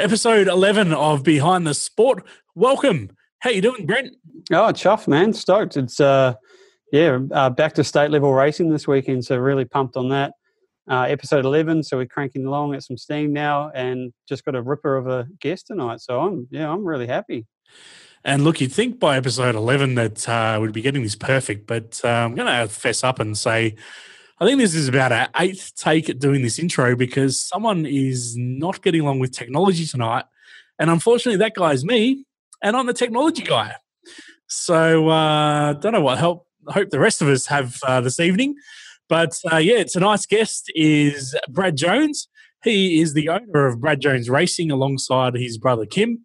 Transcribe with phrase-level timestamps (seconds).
[0.00, 2.26] episode 11 of Behind the Sport.
[2.54, 3.10] Welcome.
[3.40, 4.16] How you doing, Brent?
[4.50, 5.34] Oh, chuffed, man.
[5.34, 5.76] Stoked.
[5.76, 6.34] It's, uh,
[6.90, 10.32] yeah, uh, back to state level racing this weekend, so really pumped on that.
[10.90, 14.62] Uh, episode 11, so we're cranking along at some steam now and just got a
[14.62, 16.00] ripper of a guest tonight.
[16.00, 17.46] So I'm, yeah, I'm really happy.
[18.24, 22.00] And look, you'd think by episode 11 that uh, we'd be getting this perfect, but
[22.02, 23.76] uh, I'm going to fess up and say
[24.40, 28.34] I think this is about our eighth take at doing this intro because someone is
[28.38, 30.24] not getting along with technology tonight.
[30.78, 32.24] And unfortunately, that guy is me,
[32.62, 33.74] and I'm the technology guy.
[34.46, 36.46] So I uh, don't know what help.
[36.66, 38.54] I hope the rest of us have uh, this evening.
[39.10, 42.26] But uh, yeah, tonight's guest is Brad Jones.
[42.64, 46.24] He is the owner of Brad Jones Racing alongside his brother Kim.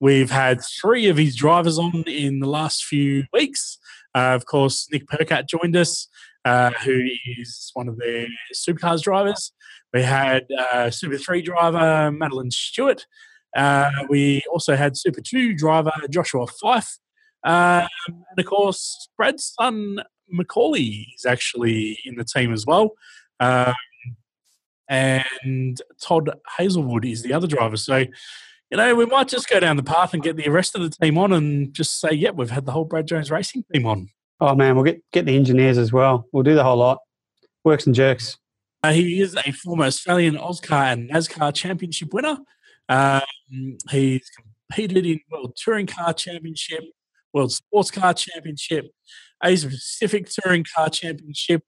[0.00, 3.78] We've had three of his drivers on in the last few weeks.
[4.16, 6.08] Uh, of course, Nick Percat joined us
[6.44, 7.06] uh, who
[7.38, 9.52] is one of their supercars drivers.
[9.92, 13.06] We had uh, Super 3 driver Madeline Stewart.
[13.56, 16.98] Uh, we also had Super 2 driver Joshua Fife.
[17.44, 22.92] Um, and of course, Brad's son Macaulay is actually in the team as well.
[23.40, 23.74] Um,
[24.88, 27.76] and Todd Hazelwood is the other driver.
[27.76, 27.98] So,
[28.70, 30.90] you know, we might just go down the path and get the rest of the
[30.90, 33.86] team on and just say, yep, yeah, we've had the whole Brad Jones racing team
[33.86, 34.08] on.
[34.42, 36.26] Oh man, we'll get get the engineers as well.
[36.32, 36.98] We'll do the whole lot.
[37.62, 38.38] Works and jerks.
[38.82, 42.38] Uh, he is a former Australian AUSCAR and NASCAR Championship winner.
[42.88, 43.22] Um,
[43.88, 44.28] he's
[44.68, 46.82] competed in World Touring Car Championship,
[47.32, 48.86] World Sports Car Championship,
[49.44, 51.62] Asia Pacific Touring Car Championship,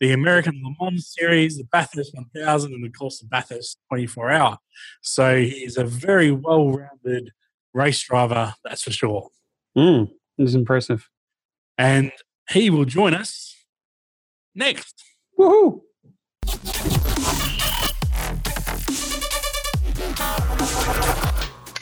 [0.00, 4.58] the American Le Mans Series, the Bathurst 1000, and of course the Bathurst 24 Hour.
[5.02, 7.32] So he's a very well-rounded
[7.74, 9.28] race driver, that's for sure.
[9.76, 11.06] Mm, it's impressive
[11.78, 12.12] and
[12.50, 13.54] he will join us
[14.54, 15.02] next.
[15.38, 15.80] Woohoo!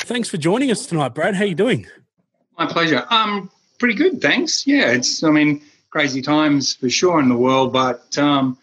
[0.04, 1.34] Thanks for joining us tonight, Brad.
[1.34, 1.86] How you doing?
[2.58, 3.06] My pleasure.
[3.10, 4.66] Um, pretty good, thanks.
[4.66, 8.58] Yeah, it's I mean crazy times for sure in the world, but um,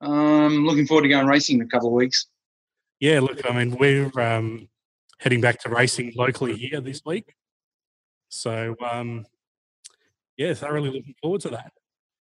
[0.00, 2.26] um, looking forward to going racing in a couple of weeks.
[3.00, 4.68] Yeah, look, I mean we're um,
[5.18, 7.34] heading back to racing locally here this week,
[8.28, 9.26] so um,
[10.40, 11.72] yes, I'm really looking forward to that.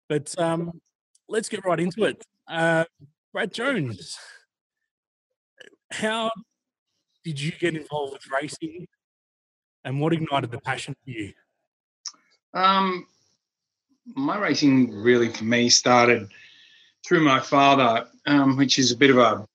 [0.09, 0.81] But um,
[1.29, 2.21] let's get right into it.
[2.47, 2.83] Uh,
[3.31, 4.17] Brad Jones,
[5.91, 6.29] how
[7.23, 8.85] did you get involved with racing,
[9.85, 11.31] and what ignited the passion for you?
[12.53, 13.07] Um,
[14.05, 16.27] my racing really for me started
[17.07, 19.47] through my father, um, which is a bit of a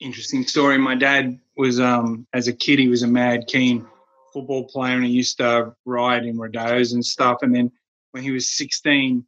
[0.00, 0.78] interesting story.
[0.78, 3.86] My dad was, um, as a kid, he was a mad keen
[4.32, 7.38] football player, and he used to ride in rodeos and stuff.
[7.42, 7.70] And then
[8.18, 9.24] when he was 16,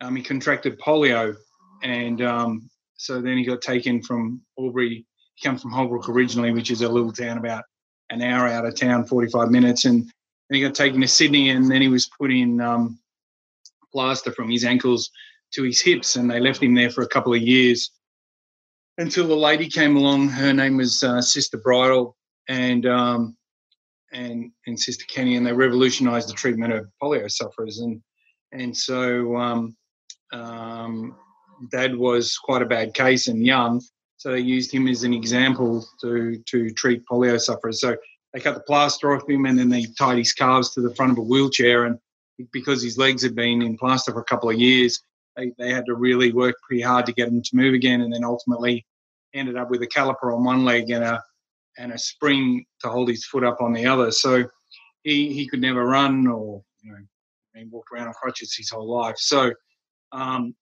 [0.00, 1.34] um, he contracted polio,
[1.82, 5.04] and um, so then he got taken from Albury.
[5.34, 7.64] He comes from Holbrook originally, which is a little town about
[8.10, 10.10] an hour out of town, 45 minutes, and then
[10.56, 13.00] he got taken to Sydney, and then he was put in um,
[13.92, 15.10] plaster from his ankles
[15.54, 17.90] to his hips, and they left him there for a couple of years
[18.98, 20.28] until a lady came along.
[20.28, 22.16] Her name was uh, Sister Bridal,
[22.48, 23.36] and um,
[24.12, 27.80] and and Sister Kenny, and they revolutionised the treatment of polio sufferers.
[27.80, 28.00] And
[28.52, 29.76] and so um,
[30.32, 31.16] um,
[31.70, 33.82] Dad was quite a bad case and young,
[34.16, 37.80] so they used him as an example to to treat polio sufferers.
[37.80, 37.96] So
[38.32, 41.12] they cut the plaster off him, and then they tied his calves to the front
[41.12, 41.98] of a wheelchair, and
[42.52, 45.00] because his legs had been in plaster for a couple of years,
[45.36, 48.12] they, they had to really work pretty hard to get him to move again, and
[48.12, 48.86] then ultimately
[49.34, 51.22] ended up with a caliper on one leg and a
[51.78, 54.10] and a spring to hold his foot up on the other.
[54.10, 54.44] So
[55.04, 56.98] he, he could never run or you know
[57.64, 59.16] walked around on crutches his whole life.
[59.18, 59.52] So,
[60.12, 60.54] um,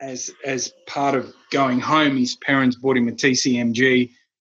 [0.00, 4.10] as as part of going home, his parents bought him a TCMG,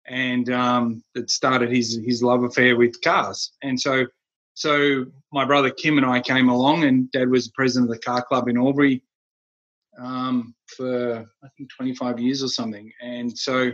[0.06, 3.52] and um, it started his his love affair with cars.
[3.62, 4.06] And so,
[4.54, 8.22] so my brother Kim and I came along, and Dad was president of the car
[8.22, 9.02] club in Albury
[9.98, 12.92] um, for I think 25 years or something.
[13.00, 13.72] And so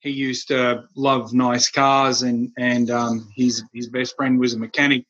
[0.00, 4.58] he used to love nice cars, and and um, his his best friend was a
[4.58, 5.04] mechanic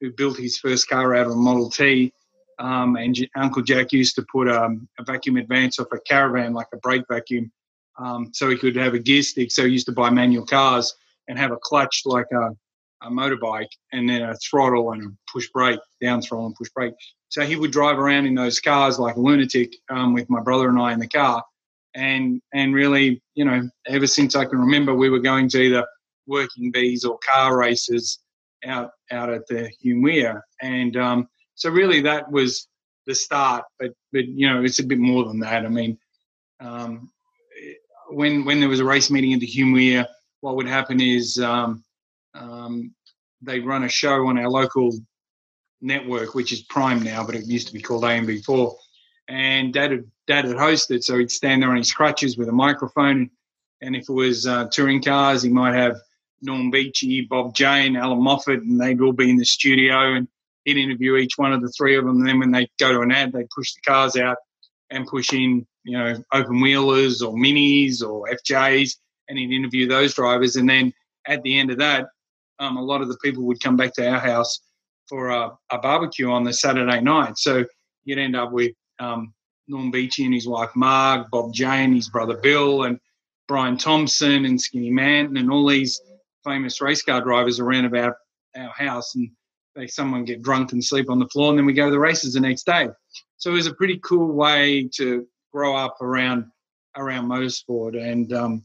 [0.00, 2.12] who built his first car out of a Model T.
[2.58, 6.68] Um, and Uncle Jack used to put um, a vacuum advance off a caravan, like
[6.72, 7.52] a brake vacuum,
[7.98, 9.50] um, so he could have a gear stick.
[9.50, 10.94] So he used to buy manual cars
[11.28, 12.50] and have a clutch like a,
[13.02, 16.94] a motorbike, and then a throttle and a push brake, down throttle and push brake.
[17.28, 20.68] So he would drive around in those cars like a lunatic um, with my brother
[20.68, 21.44] and I in the car.
[21.94, 25.86] And, and really, you know, ever since I can remember, we were going to either
[26.26, 28.18] working bees or car races
[28.64, 32.68] out out at the Hume Weir, and um, so really that was
[33.06, 33.64] the start.
[33.78, 35.64] But but you know it's a bit more than that.
[35.64, 35.98] I mean,
[36.60, 37.10] um,
[38.08, 40.06] when when there was a race meeting at the Hume Weir,
[40.40, 41.84] what would happen is um,
[42.34, 42.94] um,
[43.42, 44.92] they run a show on our local
[45.80, 48.74] network, which is Prime now, but it used to be called AMV4.
[49.28, 52.52] And Dad had, Dad had hosted, so he'd stand there on his crutches with a
[52.52, 53.30] microphone.
[53.80, 55.96] And if it was uh, touring cars, he might have
[56.46, 60.28] Norm Beechey, Bob Jane, Allan Moffat, and they'd all be in the studio and
[60.64, 62.18] he'd interview each one of the three of them.
[62.18, 64.36] And then when they go to an ad, they'd push the cars out
[64.90, 68.96] and push in, you know, open wheelers or minis or FJs,
[69.28, 70.56] and he'd interview those drivers.
[70.56, 70.92] And then
[71.26, 72.06] at the end of that,
[72.58, 74.60] um, a lot of the people would come back to our house
[75.08, 77.38] for a, a barbecue on the Saturday night.
[77.38, 77.64] So
[78.04, 79.34] you'd end up with um,
[79.68, 82.98] Norm Beechey and his wife Marg, Bob Jane, his brother Bill, and
[83.48, 86.00] Brian Thompson and Skinny Manton, and all these
[86.46, 88.14] famous race car drivers around about
[88.56, 89.14] our house.
[89.14, 89.30] And
[89.76, 91.98] they someone get drunk and sleep on the floor, and then we go to the
[91.98, 92.88] races the next day.
[93.36, 96.46] So it was a pretty cool way to grow up around
[96.96, 98.62] around motorsport, and um,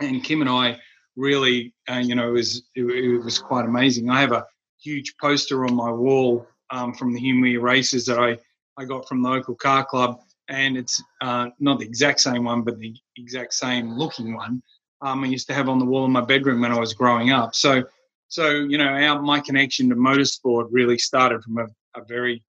[0.00, 0.78] and Kim and I
[1.16, 4.10] really, uh, you know, it was it, it, was quite amazing.
[4.10, 4.46] I have a
[4.80, 8.38] huge poster on my wall um, from the Hume races that I
[8.76, 12.62] I got from the local car club, and it's uh, not the exact same one,
[12.62, 14.62] but the exact same looking one.
[15.00, 17.30] Um, I used to have on the wall in my bedroom when I was growing
[17.30, 17.54] up.
[17.54, 17.84] So
[18.28, 21.66] so you know, our my connection to motorsport really started from a,
[21.98, 22.42] a very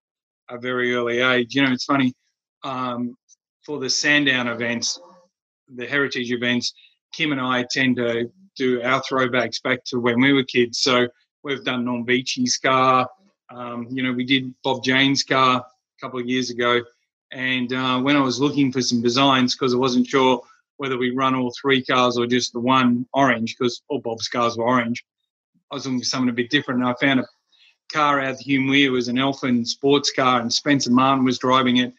[0.50, 1.56] a very early age.
[1.56, 2.14] You know, it's funny
[2.64, 3.16] um,
[3.66, 5.00] for the Sandown events,
[5.76, 6.74] the heritage events.
[7.14, 10.80] Kim and I tend to do our throwbacks back to when we were kids.
[10.80, 11.08] So
[11.44, 13.10] we've done Norm Beechey's car.
[13.50, 16.82] Um, you know, we did Bob Jane's car a couple of years ago.
[17.32, 20.42] And uh, when I was looking for some designs, because I wasn't sure
[20.80, 24.58] whether we run all three cars or just the one orange, because all Bob's cars
[24.58, 25.04] were orange,
[25.70, 26.80] I was looking for something a bit different.
[26.80, 27.28] And I found a
[27.92, 28.88] car out of Hume Weir.
[28.88, 31.94] It was an Elfin sports car, and Spencer Martin was driving it.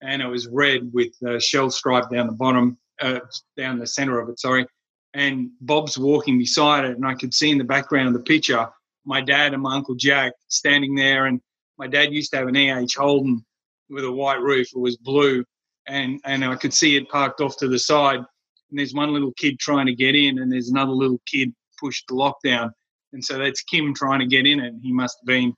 [0.00, 3.18] And it was red with a shell stripe down the bottom, uh,
[3.56, 4.64] down the centre of it, sorry.
[5.12, 8.68] And Bob's walking beside it, and I could see in the background of the picture
[9.04, 11.26] my dad and my uncle Jack standing there.
[11.26, 11.40] And
[11.78, 13.44] my dad used to have an EH Holden
[13.88, 14.68] with a white roof.
[14.72, 15.44] It was blue,
[15.88, 18.18] and and I could see it parked off to the side.
[18.18, 22.06] And there's one little kid trying to get in, and there's another little kid pushed
[22.08, 22.70] the lockdown.
[23.12, 25.54] And so that's Kim trying to get in and He must have been,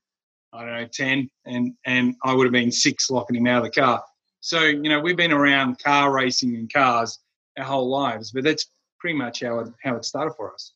[0.52, 3.72] I don't know, 10, and, and I would have been six locking him out of
[3.72, 4.02] the car.
[4.40, 7.18] So, you know, we've been around car racing and cars
[7.58, 8.66] our whole lives, but that's
[8.98, 10.72] pretty much how it, how it started for us.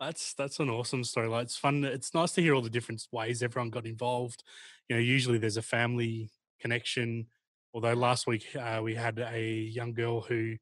[0.00, 1.28] That's that's an awesome story.
[1.28, 1.84] Like it's fun.
[1.84, 4.42] It's nice to hear all the different ways everyone got involved.
[4.88, 6.30] You know, usually there's a family
[6.60, 7.26] connection.
[7.74, 10.54] Although last week uh, we had a young girl who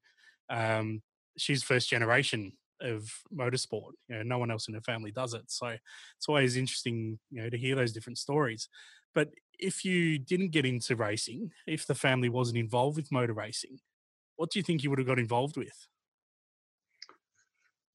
[0.49, 1.03] um,
[1.37, 3.93] she's first generation of motorsport.
[4.09, 5.45] You know, no one else in her family does it.
[5.47, 8.69] So it's always interesting, you know, to hear those different stories.
[9.15, 9.29] But
[9.59, 13.79] if you didn't get into racing, if the family wasn't involved with motor racing,
[14.37, 15.87] what do you think you would have got involved with?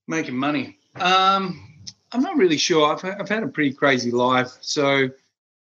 [0.07, 0.77] Making money.
[0.95, 1.81] Um,
[2.11, 2.93] I'm not really sure.
[2.93, 4.51] I've, I've had a pretty crazy life.
[4.61, 5.09] So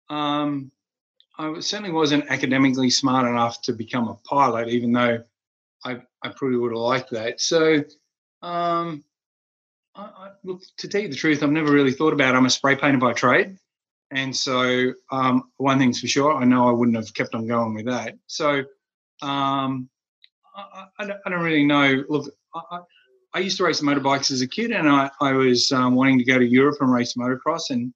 [0.10, 0.72] um,
[1.38, 5.24] I certainly wasn't academically smart enough to become a pilot, even though
[5.84, 7.42] I, I probably would have liked that.
[7.42, 7.84] So
[8.42, 9.04] um,
[9.96, 12.36] I, I, look, to tell you the truth, I've never really thought about.
[12.36, 12.38] It.
[12.38, 13.58] I'm a spray painter by trade,
[14.12, 17.74] and so um, one thing's for sure, I know I wouldn't have kept on going
[17.74, 18.16] with that.
[18.28, 18.64] So
[19.22, 19.90] um,
[20.56, 22.04] I, I, don't, I, don't, really know.
[22.10, 22.32] Look,
[23.34, 26.38] I, used to race motorbikes as a kid, and I, was um, wanting to go
[26.38, 27.92] to Europe and race motocross, and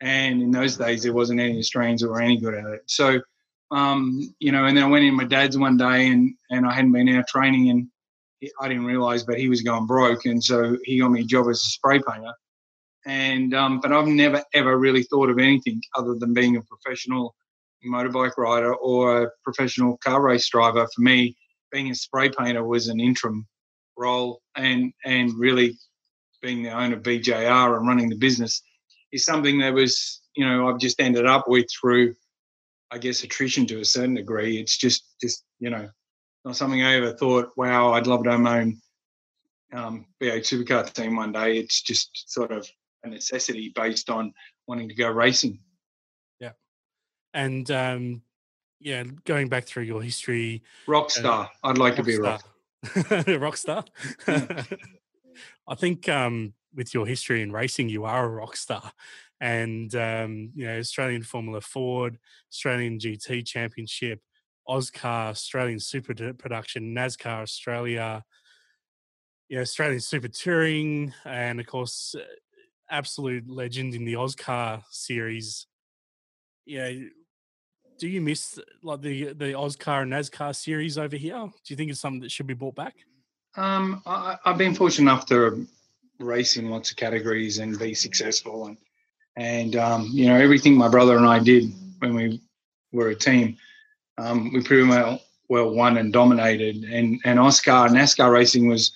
[0.00, 2.82] and in those days there wasn't any Australians who were any good at it.
[2.86, 3.20] So
[3.70, 6.72] um, you know, and then I went in my dad's one day, and and I
[6.72, 7.88] hadn't been out training, and
[8.60, 11.48] I didn't realize, but he was going broke, and so he got me a job
[11.48, 12.32] as a spray painter.
[13.06, 17.34] And um, but I've never ever really thought of anything other than being a professional
[17.86, 20.86] motorbike rider or a professional car race driver.
[20.94, 21.36] For me,
[21.70, 23.46] being a spray painter was an interim
[23.96, 25.78] role, and and really
[26.42, 28.62] being the owner of BJR and running the business
[29.12, 32.14] is something that was you know I've just ended up with through
[32.90, 34.58] I guess attrition to a certain degree.
[34.58, 35.88] It's just just you know
[36.44, 38.80] not something I ever thought, wow, I'd love to own my own
[39.72, 41.58] um, V8 supercar team one day.
[41.58, 42.68] It's just sort of
[43.04, 44.32] a necessity based on
[44.66, 45.60] wanting to go racing.
[46.40, 46.52] Yeah.
[47.34, 48.22] And um,
[48.80, 50.62] yeah, going back through your history.
[50.86, 51.50] Rock uh, star.
[51.62, 52.44] Uh, I'd like rock to be a rock
[52.84, 53.38] star.
[53.38, 53.84] rock star.
[55.68, 58.92] I think um, with your history in racing, you are a rock star.
[59.40, 62.18] And, um, you know, Australian Formula Ford,
[62.52, 64.20] Australian GT Championship,
[64.68, 68.22] AUSCAR, Australian Super Production, NASCAR Australia,
[69.48, 72.22] you know, Australian Super Touring, and of course, uh,
[72.88, 75.66] absolute legend in the AUSCAR series.
[76.66, 76.92] Yeah,
[77.98, 81.34] do you miss like the the AUSCAR and NASCAR series over here?
[81.34, 82.94] Do you think it's something that should be brought back?
[83.56, 85.66] Um, I, have been fortunate enough to
[86.20, 88.66] race in lots of categories and be successful.
[88.66, 88.76] And
[89.36, 92.40] and um, you know everything my brother and I did when we
[92.92, 93.56] were a team,
[94.18, 96.84] um, we pretty well well won and dominated.
[96.84, 98.92] And and AUSCAR NASCAR racing was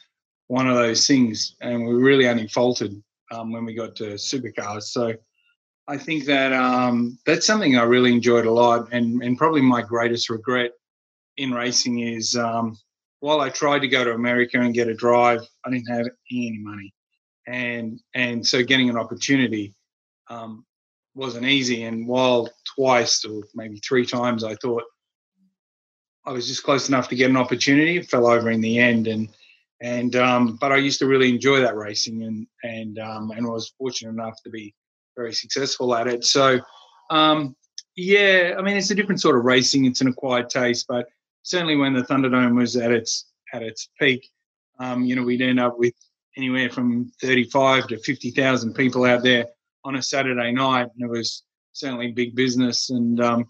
[0.48, 2.92] one of those things, and we really only faltered
[3.30, 4.84] um, when we got to supercars.
[4.84, 5.14] So
[5.88, 9.82] I think that um, that's something I really enjoyed a lot, and and probably my
[9.82, 10.72] greatest regret
[11.36, 12.78] in racing is um,
[13.20, 16.58] while I tried to go to America and get a drive, I didn't have any
[16.60, 16.92] money,
[17.46, 19.74] and and so getting an opportunity
[20.28, 20.64] um,
[21.14, 21.84] wasn't easy.
[21.84, 24.84] And while twice or maybe three times I thought
[26.26, 29.06] I was just close enough to get an opportunity, it fell over in the end,
[29.08, 29.28] and
[29.80, 33.74] and um, but I used to really enjoy that racing, and and um, and was
[33.76, 34.74] fortunate enough to be
[35.16, 36.24] very successful at it.
[36.24, 36.60] So,
[37.10, 37.54] um,
[37.94, 39.84] yeah, I mean, it's a different sort of racing.
[39.84, 41.06] It's an acquired taste, but
[41.42, 44.26] certainly when the Thunderdome was at its at its peak,
[44.80, 45.94] um, you know, we'd end up with
[46.36, 49.46] anywhere from 35 to 50,000 people out there
[49.84, 52.90] on a Saturday night, and it was certainly big business.
[52.90, 53.48] And um,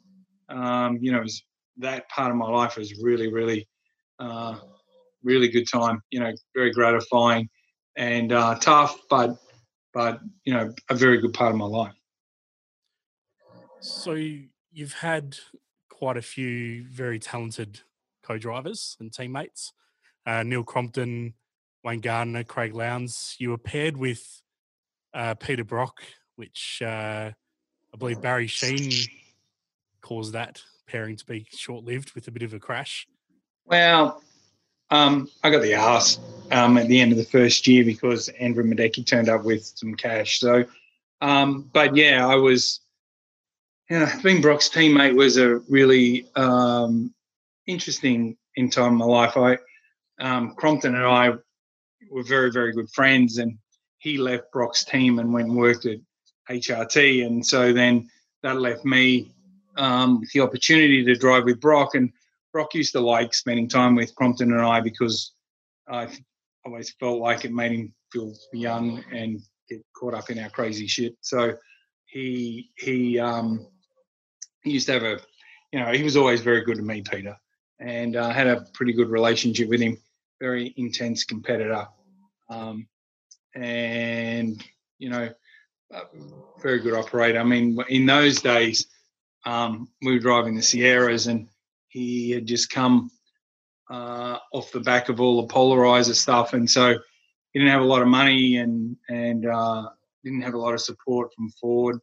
[0.48, 1.42] um, you know, was,
[1.78, 3.68] that part of my life was really, really,
[4.18, 4.56] uh,
[5.22, 6.00] really good time.
[6.10, 7.48] You know, very gratifying
[7.96, 9.36] and uh, tough, but
[9.92, 11.94] but you know, a very good part of my life.
[13.80, 14.12] So
[14.72, 15.36] you've had
[15.90, 17.80] quite a few very talented
[18.22, 19.72] co-drivers and teammates.
[20.26, 21.34] Uh, Neil Crompton,
[21.84, 23.36] Wayne Gardner, Craig Lowndes.
[23.38, 24.42] You were paired with
[25.12, 26.02] uh, Peter Brock,
[26.36, 29.08] which uh, I believe Barry Sheene
[30.00, 33.06] caused that pairing to be short-lived with a bit of a crash.
[33.66, 34.22] Well,
[34.90, 38.64] um, I got the ask um, at the end of the first year because Andrew
[38.64, 40.40] Miedecke turned up with some cash.
[40.40, 40.64] So,
[41.20, 42.80] um, but yeah, I was,
[43.90, 47.12] you know, being Brock's teammate was a really um,
[47.66, 49.36] interesting in time in my life.
[49.36, 49.58] I,
[50.20, 51.32] um, Crompton and I
[52.10, 53.58] were very, very good friends, and
[53.98, 55.98] he left Brock's team and went and worked at
[56.50, 58.08] HRT, and so then
[58.42, 59.34] that left me
[59.76, 62.12] um, the opportunity to drive with Brock and
[62.52, 65.32] Brock used to like spending time with Crompton and I because
[65.88, 66.08] I
[66.64, 70.86] always felt like it made him feel young and get caught up in our crazy
[70.86, 71.16] shit.
[71.20, 71.54] So
[72.06, 73.66] he he um,
[74.62, 75.18] he used to have a
[75.72, 77.36] you know he was always very good to me, Peter,
[77.80, 79.98] and I uh, had a pretty good relationship with him.
[80.40, 81.86] Very intense competitor,
[82.50, 82.86] um,
[83.54, 84.62] and
[84.98, 85.30] you know,
[86.62, 87.38] very good operator.
[87.38, 88.86] I mean, in those days,
[89.46, 91.48] um, we were driving the Sierras and
[91.88, 93.10] he had just come
[93.90, 96.98] uh, off the back of all the polarizer stuff, and so
[97.52, 99.88] he didn't have a lot of money and and uh,
[100.24, 101.98] didn't have a lot of support from Ford.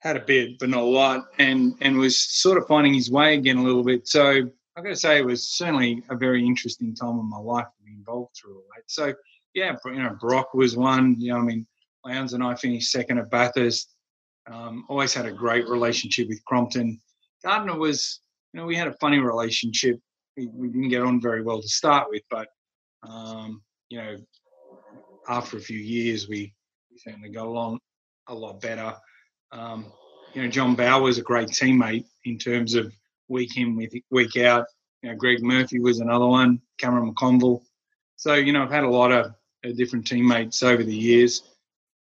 [0.00, 3.34] Had a bit, but not a lot, and and was sort of finding his way
[3.34, 4.08] again a little bit.
[4.08, 7.66] So I've got to say, it was certainly a very interesting time in my life
[7.66, 8.84] to be involved through all that.
[8.86, 9.12] So
[9.52, 11.16] yeah, you know, Brock was one.
[11.18, 11.66] You know, I mean,
[12.06, 13.96] Lowndes and I finished second at Bathurst.
[14.48, 17.00] Um, always had a great relationship with Crompton.
[17.42, 18.20] Gardner was
[18.52, 19.98] you know, we had a funny relationship.
[20.36, 22.46] We, we didn't get on very well to start with, but
[23.02, 24.16] um, you know,
[25.28, 26.54] after a few years, we,
[26.92, 27.80] we certainly got along
[28.28, 28.94] a lot better.
[29.50, 29.92] Um,
[30.34, 32.92] you know, John Bowe was a great teammate in terms of
[33.28, 34.66] week in, week, week out.
[35.02, 37.62] You know, Greg Murphy was another one, Cameron McConville.
[38.16, 39.26] So, you know, I've had a lot of
[39.64, 41.42] uh, different teammates over the years.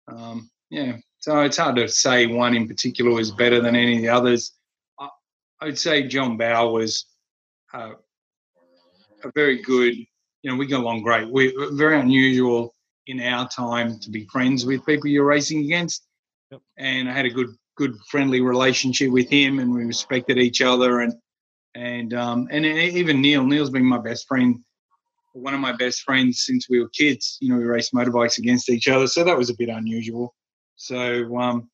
[0.07, 4.03] Um, yeah, so it's hard to say one in particular was better than any of
[4.03, 4.53] the others.
[5.61, 7.07] I would say John Bowe was
[7.73, 7.93] uh,
[9.23, 9.95] a very good.
[10.43, 11.27] You know, we got along great.
[11.31, 12.75] We are very unusual
[13.07, 16.07] in our time to be friends with people you're racing against,
[16.51, 16.61] yep.
[16.77, 21.01] and I had a good, good friendly relationship with him, and we respected each other,
[21.01, 21.15] and
[21.75, 23.45] and um, and even Neil.
[23.45, 24.61] Neil's been my best friend,
[25.33, 27.39] one of my best friends since we were kids.
[27.41, 30.35] You know, we raced motorbikes against each other, so that was a bit unusual.
[30.77, 31.71] So, um,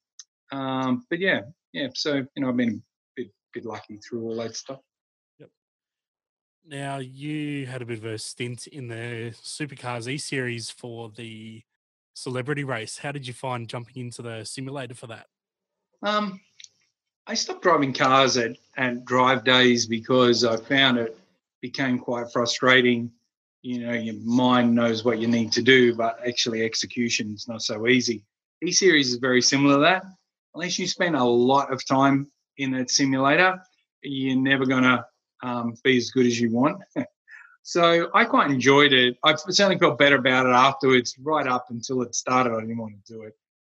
[0.52, 1.42] um, but yeah,
[1.72, 1.88] yeah.
[1.94, 2.82] So you know, I've been
[3.16, 4.80] bit bit lucky through all that stuff.
[5.38, 5.50] Yep.
[6.66, 11.62] Now you had a bit of a stint in the Supercars E Series for the
[12.14, 12.98] celebrity race.
[12.98, 15.26] How did you find jumping into the simulator for that?
[16.02, 16.40] Um,
[17.26, 21.18] I stopped driving cars at, at drive days because I found it
[21.60, 23.12] became quite frustrating.
[23.62, 27.62] You know, your mind knows what you need to do, but actually execution is not
[27.62, 28.24] so easy.
[28.62, 30.04] E Series is very similar to that.
[30.54, 33.60] Unless you spend a lot of time in that simulator,
[34.02, 35.04] you're never going to
[35.42, 36.82] um, be as good as you want.
[37.62, 39.16] so I quite enjoyed it.
[39.22, 41.14] I certainly felt better about it afterwards.
[41.20, 43.34] Right up until it started, I didn't want to do it.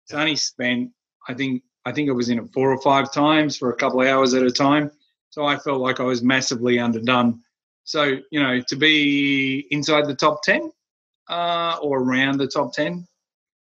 [0.06, 0.90] So I only spent,
[1.28, 4.00] I think, I think I was in it four or five times for a couple
[4.00, 4.90] of hours at a time.
[5.30, 7.40] So I felt like I was massively underdone.
[7.84, 10.70] So you know, to be inside the top ten,
[11.28, 13.06] uh, or around the top 10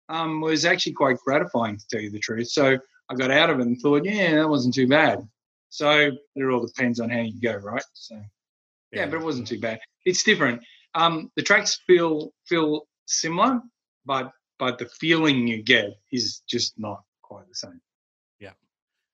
[0.10, 2.50] um, was actually quite gratifying, to tell you the truth.
[2.50, 2.78] So
[3.10, 5.28] I got out of it and thought, yeah, that wasn't too bad.
[5.70, 7.84] So it all depends on how you go, right?
[7.94, 8.16] So
[8.92, 9.80] yeah, yeah but it wasn't too bad.
[10.06, 10.62] It's different.
[10.96, 13.62] Um, the tracks feel feel similar,
[14.06, 17.82] but but the feeling you get is just not quite the same.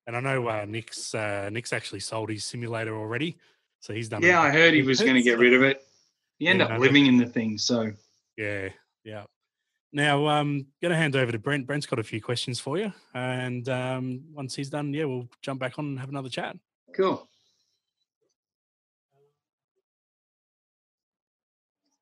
[0.06, 3.38] And I know uh, Nick's uh, Nick's actually sold his simulator already,
[3.80, 4.22] so he's done.
[4.22, 5.82] Yeah, I heard he was going to get rid of it.
[6.40, 7.92] He ended yeah, up living in the thing, so
[8.38, 8.70] yeah,
[9.04, 9.24] yeah.
[9.94, 11.68] Now, um, going to hand over to Brent.
[11.68, 15.60] Brent's got a few questions for you, and um, once he's done, yeah, we'll jump
[15.60, 16.58] back on and have another chat.
[16.94, 17.28] Cool.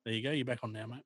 [0.05, 0.31] There you go.
[0.31, 1.03] You're back on now, mate.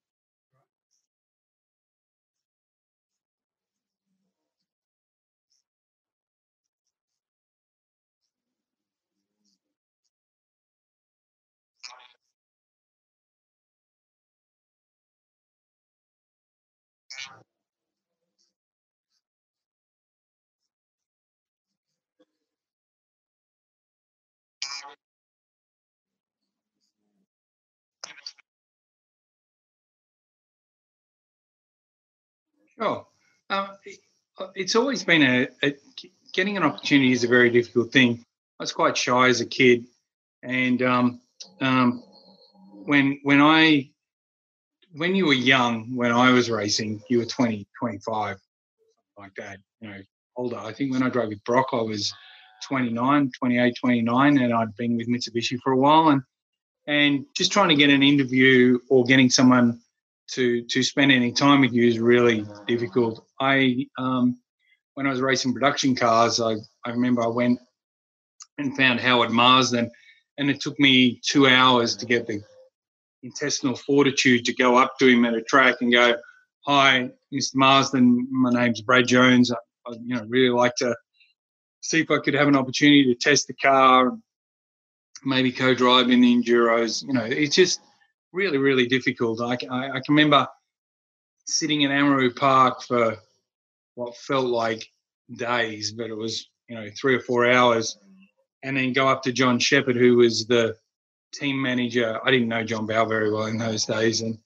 [32.77, 33.07] Sure.
[33.49, 33.69] Um,
[34.37, 35.75] uh, it's always been a, a,
[36.33, 38.25] getting an opportunity is a very difficult thing.
[38.59, 39.85] I was quite shy as a kid,
[40.43, 41.21] and um,
[41.61, 42.03] um,
[42.85, 43.89] when when I
[44.93, 48.37] when you were young, when I was racing, you were 20, 25,
[49.17, 49.59] like that.
[49.81, 49.97] You know,
[50.37, 50.57] older.
[50.57, 52.13] I think when I drove with Brock, I was
[52.63, 56.21] 29, 28, 29, and I'd been with Mitsubishi for a while, and
[56.87, 59.81] and just trying to get an interview or getting someone
[60.31, 63.25] to to spend any time with you is really difficult.
[63.39, 64.37] I um,
[64.95, 66.55] when I was racing production cars, I,
[66.85, 67.59] I remember I went
[68.57, 69.91] and found Howard Marsden,
[70.37, 72.41] and it took me two hours to get the
[73.23, 76.15] intestinal fortitude to go up to him at a track and go,
[76.65, 77.55] "Hi, Mr.
[77.55, 79.51] Marsden, my name's Brad Jones.
[79.51, 79.55] I,
[79.87, 80.95] I you know really like to
[81.81, 84.11] see if I could have an opportunity to test the car,
[85.23, 87.05] maybe co-drive in the enduros.
[87.05, 87.79] You know, it's just
[88.35, 89.41] really, really difficult.
[89.41, 90.45] I, I, I, can remember
[91.45, 93.17] sitting in Amaroo Park for
[93.95, 94.85] what felt like
[95.37, 97.97] days, but it was, you know, three or four hours,
[98.63, 100.75] and then go up to John Shepherd, who was the
[101.33, 102.19] team manager.
[102.25, 104.37] I didn't know John Bowe very well in those days, and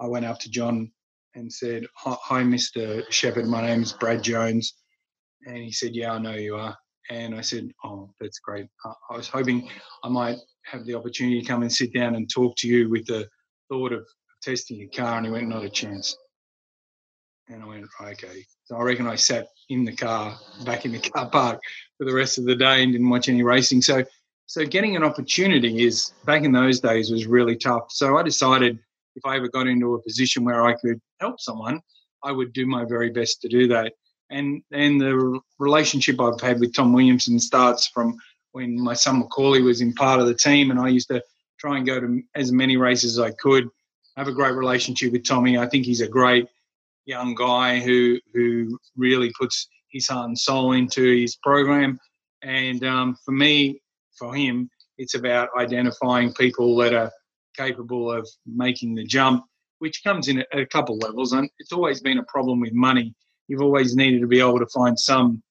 [0.00, 0.90] I went up to John
[1.34, 3.04] and said, "Hi, Mr.
[3.12, 3.46] Shepherd.
[3.46, 4.74] My name's Brad Jones,"
[5.46, 6.76] and he said, "Yeah, I know you are."
[7.10, 8.66] And I said, "Oh, that's great.
[8.84, 9.70] I was hoping
[10.02, 13.06] I might have the opportunity to come and sit down and talk to you with
[13.06, 13.28] the
[13.68, 14.06] thought of
[14.42, 16.16] testing a car, and he went, not a chance.
[17.48, 18.44] And I went, okay.
[18.64, 21.60] So I reckon I sat in the car, back in the car park
[21.98, 23.82] for the rest of the day and didn't watch any racing.
[23.82, 24.04] So,
[24.46, 27.90] so getting an opportunity is back in those days was really tough.
[27.90, 28.78] So I decided
[29.14, 31.80] if I ever got into a position where I could help someone,
[32.22, 33.92] I would do my very best to do that.
[34.30, 38.16] And and the relationship I've had with Tom Williamson starts from
[38.52, 41.22] when my son Macaulay was in part of the team, and I used to
[41.58, 43.68] try and go to as many races as I could.
[44.16, 45.58] Have a great relationship with Tommy.
[45.58, 46.46] I think he's a great
[47.04, 51.98] young guy who who really puts his heart and soul into his program.
[52.42, 53.80] And um, for me,
[54.18, 57.12] for him, it's about identifying people that are
[57.56, 59.44] capable of making the jump,
[59.78, 61.32] which comes in at a couple levels.
[61.32, 63.14] And it's always been a problem with money.
[63.48, 65.42] You've always needed to be able to find some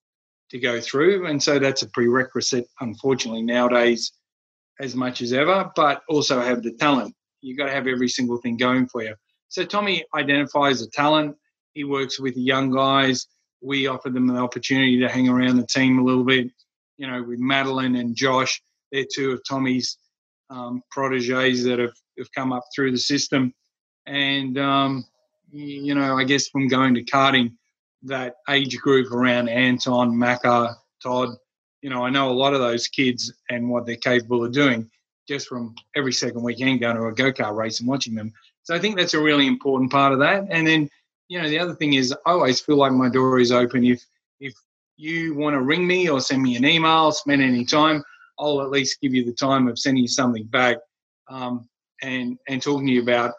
[0.51, 2.67] to go through, and so that's a prerequisite.
[2.79, 4.11] Unfortunately, nowadays
[4.79, 7.13] as much as ever, but also have the talent.
[7.41, 9.15] You've got to have every single thing going for you.
[9.49, 11.35] So Tommy identifies the talent.
[11.73, 13.27] He works with young guys.
[13.61, 16.47] We offer them the opportunity to hang around the team a little bit.
[16.97, 18.61] You know, with Madeline and Josh,
[18.91, 19.97] they're two of Tommy's
[20.49, 23.53] um, proteges that have, have come up through the system.
[24.05, 25.05] And, um,
[25.51, 27.53] you know, I guess from going to karting,
[28.03, 31.29] that age group around Anton, Macca, Todd,
[31.85, 34.89] you know, I know a lot of those kids and what they're capable of doing
[35.27, 38.33] just from every second weekend going to a go kart race and watching them.
[38.63, 40.47] So I think that's a really important part of that.
[40.49, 40.89] And then,
[41.27, 43.85] you know, the other thing is I always feel like my door is open.
[43.85, 44.03] If
[44.39, 44.55] if
[44.97, 48.03] you want to ring me or send me an email, spend any time,
[48.39, 50.77] I'll at least give you the time of sending you something back
[51.29, 51.69] um,
[52.01, 53.35] and and talking to you about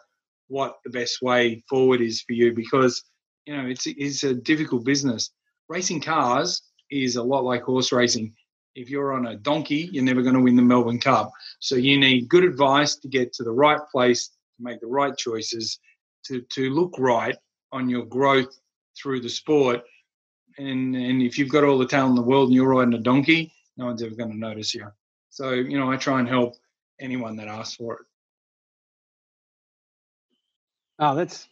[0.47, 3.03] what the best way forward is for you because
[3.45, 5.31] you know it's it's a difficult business.
[5.67, 8.33] Racing cars is a lot like horse racing.
[8.75, 11.31] If you're on a donkey, you're never going to win the Melbourne Cup.
[11.59, 15.17] So you need good advice to get to the right place, to make the right
[15.17, 15.79] choices,
[16.25, 17.35] to, to look right
[17.71, 18.59] on your growth
[19.01, 19.81] through the sport.
[20.57, 22.99] And, and if you've got all the talent in the world and you're riding a
[22.99, 24.87] donkey, no one's ever going to notice you.
[25.29, 26.55] So, you know, I try and help
[26.99, 28.05] anyone that asks for it.
[30.99, 31.47] Oh, that's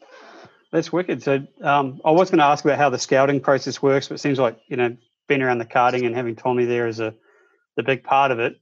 [0.72, 1.22] that's wicked.
[1.24, 4.20] So um, I was going to ask about how the scouting process works, but it
[4.20, 7.14] seems like you know being around the karting and having Tommy there is a
[7.76, 8.56] the big part of it.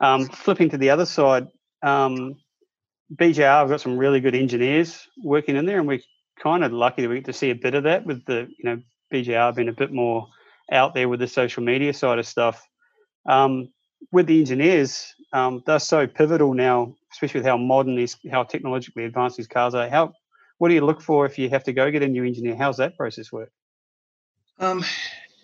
[0.00, 1.48] Um, flipping to the other side,
[1.82, 2.36] um,
[3.14, 6.00] BJR have got some really good engineers working in there, and we're
[6.42, 8.64] kind of lucky that we get to see a bit of that with the you
[8.64, 8.80] know
[9.12, 10.28] BJR being a bit more
[10.70, 12.64] out there with the social media side of stuff.
[13.28, 13.68] Um,
[14.12, 19.04] with the engineers, um, they're so pivotal now, especially with how modern these, how technologically
[19.04, 19.88] advanced these cars are.
[19.88, 20.12] How,
[20.58, 22.56] what do you look for if you have to go get a new engineer?
[22.56, 23.50] How's that process work?
[24.58, 24.84] Um,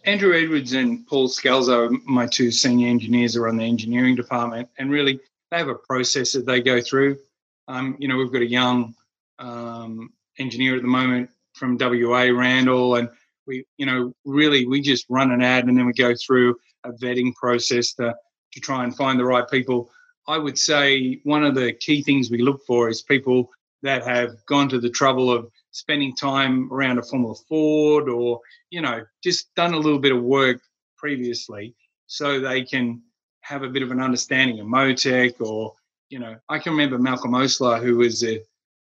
[0.06, 4.88] Andrew Edwards and Paul Scalzo, my two senior engineers, are on the engineering department, and
[4.88, 5.18] really
[5.50, 7.18] they have a process that they go through.
[7.66, 8.94] Um, you know, we've got a young
[9.40, 13.08] um, engineer at the moment from WA, Randall, and
[13.48, 16.92] we, you know, really we just run an ad and then we go through a
[16.92, 18.14] vetting process to
[18.52, 19.90] to try and find the right people.
[20.28, 23.50] I would say one of the key things we look for is people
[23.82, 28.80] that have gone to the trouble of spending time around a Formula Ford or, you
[28.80, 30.60] know, just done a little bit of work
[30.96, 31.74] previously
[32.06, 33.02] so they can
[33.40, 35.74] have a bit of an understanding of Motec or,
[36.08, 38.42] you know, I can remember Malcolm Oastler, who was the,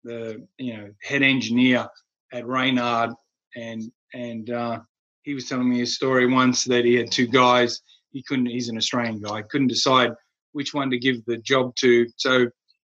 [0.03, 1.87] the you know, head engineer
[2.33, 3.11] at Reynard
[3.55, 4.79] and, and, uh,
[5.23, 7.81] he was telling me a story once that he had two guys
[8.13, 8.45] he couldn't.
[8.45, 9.41] He's an Australian guy.
[9.41, 10.11] Couldn't decide
[10.53, 12.07] which one to give the job to.
[12.15, 12.47] So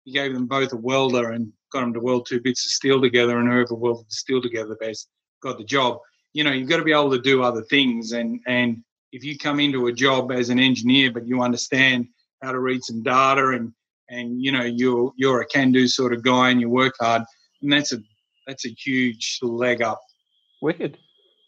[0.05, 3.01] he gave them both a welder and got them to weld two bits of steel
[3.01, 5.09] together, and whoever welded the steel together best
[5.43, 5.99] got the job.
[6.33, 9.39] You know, you've got to be able to do other things, and and if you
[9.39, 12.09] come into a job as an engineer, but you understand
[12.43, 13.73] how to read some data, and
[14.09, 17.23] and you know you're you're a can-do sort of guy, and you work hard,
[17.63, 17.99] and that's a
[18.47, 20.01] that's a huge leg up.
[20.63, 20.97] Wicked.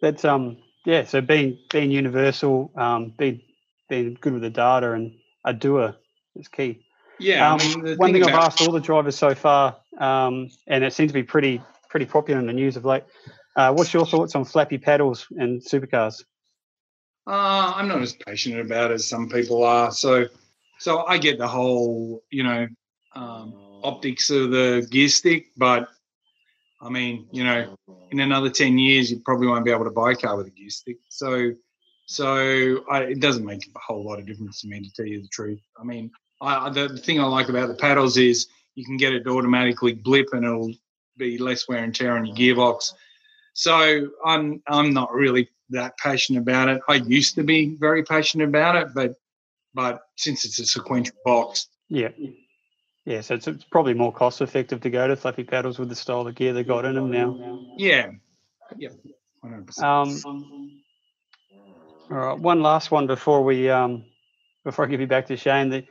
[0.02, 1.04] That's um yeah.
[1.04, 3.40] So being being universal, um, being
[3.88, 5.14] being good with the data and
[5.44, 5.94] a doer
[6.36, 6.84] is key.
[7.18, 7.52] Yeah.
[7.52, 10.84] Um, I mean, one thing, thing I've asked all the drivers so far, um, and
[10.84, 13.04] it seems to be pretty pretty popular in the news of late.
[13.56, 16.22] Uh, what's your thoughts on flappy paddles and supercars?
[17.26, 19.90] Uh, I'm not as passionate about it as some people are.
[19.90, 20.26] So,
[20.78, 22.68] so I get the whole, you know,
[23.14, 25.88] um, optics of the gear stick, but
[26.80, 27.76] I mean, you know,
[28.12, 30.50] in another ten years, you probably won't be able to buy a car with a
[30.50, 30.98] gear stick.
[31.08, 31.52] So,
[32.06, 35.20] so I, it doesn't make a whole lot of difference to me, to tell you
[35.20, 35.60] the truth.
[35.78, 39.12] I mean, I, the, the thing I like about the paddles is you can get
[39.12, 40.72] it to automatically blip and it'll
[41.16, 42.92] be less wear and tear on your gearbox.
[43.54, 46.80] So I'm I'm not really that passionate about it.
[46.88, 49.16] I used to be very passionate about it, but
[49.74, 52.10] but since it's a sequential box, yeah,
[53.04, 53.20] yeah.
[53.20, 56.26] So it's, it's probably more cost effective to go to flappy paddles with the style
[56.26, 57.66] of gear they got in them now.
[57.76, 58.12] Yeah,
[58.76, 58.90] yeah,
[59.44, 59.82] 100%.
[59.82, 60.80] Um,
[62.10, 64.04] all right, one last one before we um,
[64.64, 65.68] before I give you back to Shane.
[65.70, 65.84] The,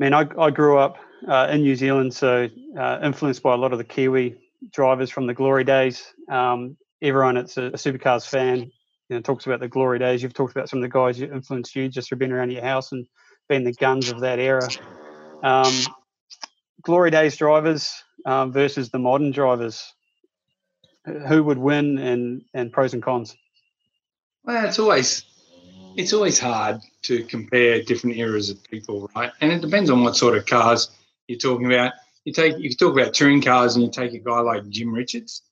[0.00, 0.96] man, I, I grew up
[1.28, 4.36] uh, in New Zealand, so uh, influenced by a lot of the Kiwi
[4.72, 6.12] drivers from the glory days.
[6.28, 8.70] Um, everyone that's a, a, supercars fan, you
[9.10, 10.22] know, talks about the glory days.
[10.22, 12.62] You've talked about some of the guys who influenced you just for being around your
[12.62, 13.06] house and
[13.48, 14.66] being the guns of that era.
[15.42, 15.72] Um,
[16.82, 19.92] glory days drivers um, versus the modern drivers.
[21.28, 23.34] Who would win and and pros and cons?
[24.44, 25.24] Well, it's always
[25.96, 29.32] it's always hard to compare different eras of people, right?
[29.40, 30.90] And it depends on what sort of cars
[31.28, 31.92] you're talking about.
[32.24, 35.42] You take you talk about touring cars, and you take a guy like Jim Richards,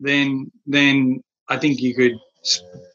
[0.00, 2.12] then then I think you could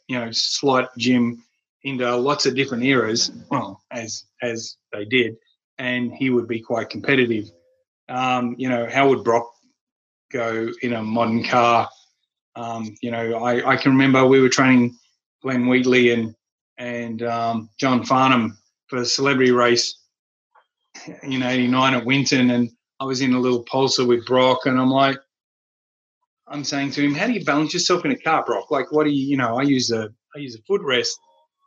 [0.08, 1.44] you know slot Jim
[1.84, 5.36] into lots of different eras, well as as they did,
[5.78, 7.50] and he would be quite competitive.
[8.10, 9.52] Um, you know, how would Brock
[10.32, 11.90] go in a modern car?
[12.56, 14.98] Um, you know, I, I can remember we were training
[15.44, 16.34] Glenn Wheatley and
[16.78, 20.00] and um, John Farnham for the celebrity race
[21.24, 24.90] in '89 at Winton, and I was in a little pulsar with Brock, and I'm
[24.90, 25.18] like,
[26.48, 28.72] I'm saying to him, "How do you balance yourself in a car, Brock?
[28.72, 29.58] Like, what do you, you know?
[29.58, 31.10] I use a I use a footrest.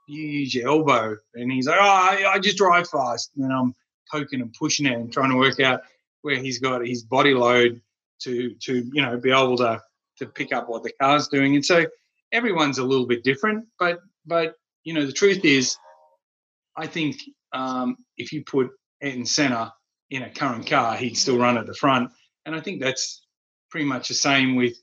[0.08, 3.74] You use your elbow." And he's like, "Oh, I, I just drive fast." And I'm
[4.10, 5.82] poking and pushing it and trying to work out
[6.22, 7.80] where he's got his body load
[8.22, 9.80] to to you know be able to
[10.18, 11.54] to pick up what the car's doing.
[11.54, 11.86] And so
[12.32, 15.76] everyone's a little bit different, but but you know the truth is,
[16.76, 17.20] I think
[17.52, 18.70] um, if you put
[19.02, 19.72] Ayrton Senna
[20.10, 22.10] in a current car, he'd still run at the front,
[22.46, 23.26] and I think that's
[23.70, 24.76] pretty much the same with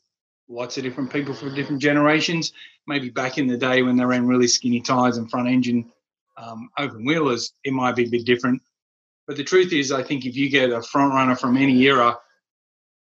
[0.49, 2.53] lots of different people from different generations.
[2.87, 5.91] Maybe back in the day when they ran really skinny tires and front engine
[6.37, 8.61] um, open wheelers, it might be a bit different.
[9.27, 12.17] But the truth is, I think if you get a front runner from any era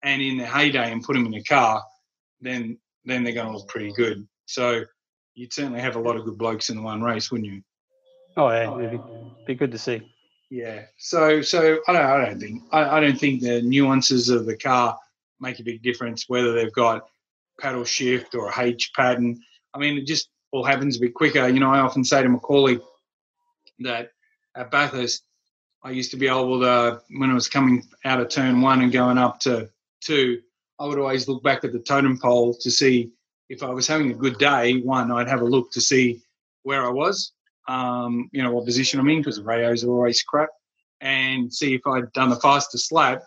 [0.03, 1.83] and in the heyday and put them in a car,
[2.41, 4.27] then then they're going to look pretty good.
[4.47, 4.85] So
[5.37, 7.63] you'd certainly have a lot of good blokes in the one race, wouldn't you?
[8.37, 8.99] Oh yeah, oh, it'd be,
[9.47, 10.03] be good to see.
[10.51, 10.83] Yeah.
[10.99, 14.57] So so I don't I don't think I, I don't think the nuances of the
[14.57, 14.99] car
[15.41, 16.29] make a big difference.
[16.29, 17.07] Whether they've got
[17.61, 19.41] paddle shift or a H pattern,
[19.75, 21.49] I mean, it just all happens a bit quicker.
[21.49, 22.79] You know, I often say to Macaulay
[23.81, 24.11] that
[24.57, 25.25] at Bathurst,
[25.83, 28.93] I used to be able to, when I was coming out of turn one and
[28.93, 29.69] going up to
[30.01, 30.41] two,
[30.81, 33.13] I would always look back at the totem pole to see
[33.49, 34.81] if I was having a good day.
[34.81, 36.23] One, I'd have a look to see
[36.63, 37.33] where I was,
[37.69, 40.51] um, you know, what position I'm in, because the radios are always crap,
[41.01, 43.23] and see if I'd done the fastest lap.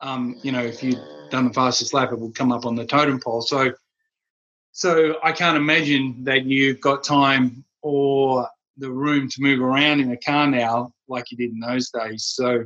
[0.00, 2.84] Um, you know, if you'd done the fastest lap, it would come up on the
[2.84, 3.42] totem pole.
[3.42, 3.72] So,
[4.72, 8.48] so I can't imagine that you've got time or
[8.78, 12.24] the room to move around in a car now like you did in those days.
[12.24, 12.64] So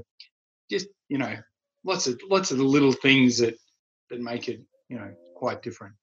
[0.70, 1.36] just, you know,
[1.84, 3.56] lots of lots of the little things that
[4.10, 5.94] that make it, you know, quite different.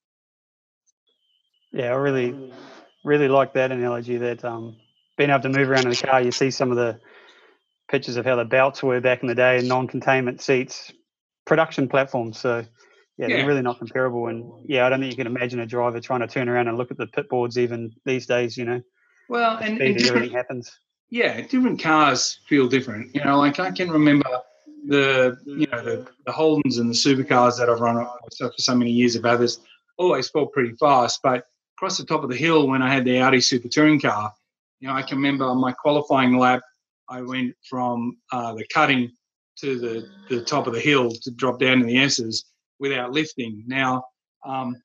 [1.74, 2.54] Yeah, I really
[3.04, 4.78] really like that analogy that um
[5.18, 7.00] being able to move around in the car, you see some of the
[7.90, 10.92] pictures of how the belts were back in the day and non-containment seats,
[11.46, 12.40] production platforms.
[12.40, 12.66] So
[13.18, 14.28] yeah, yeah, they're really not comparable.
[14.28, 16.78] And yeah, I don't think you can imagine a driver trying to turn around and
[16.78, 18.58] look at the pit boards even these days.
[18.58, 18.82] You know,
[19.30, 20.72] well, and, and everything happens.
[21.10, 23.14] Yeah, different cars feel different.
[23.14, 24.30] You know, like I can remember
[24.88, 28.04] the you know the, the Holdens and the supercars that I've run
[28.38, 29.60] for so many years of others
[29.98, 31.46] always felt pretty fast, but
[31.84, 34.34] across the top of the hill when I had the Audi Super Touring car,
[34.80, 36.62] you know, I can remember on my qualifying lap,
[37.10, 39.12] I went from uh, the cutting
[39.58, 42.46] to the, the top of the hill to drop down to the S's
[42.80, 43.66] without lifting.
[43.68, 44.06] Now,
[44.46, 44.82] um,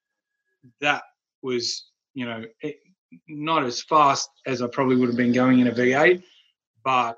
[0.81, 1.05] that
[1.41, 2.79] was, you know, it,
[3.29, 6.21] not as fast as I probably would have been going in a V8,
[6.83, 7.17] but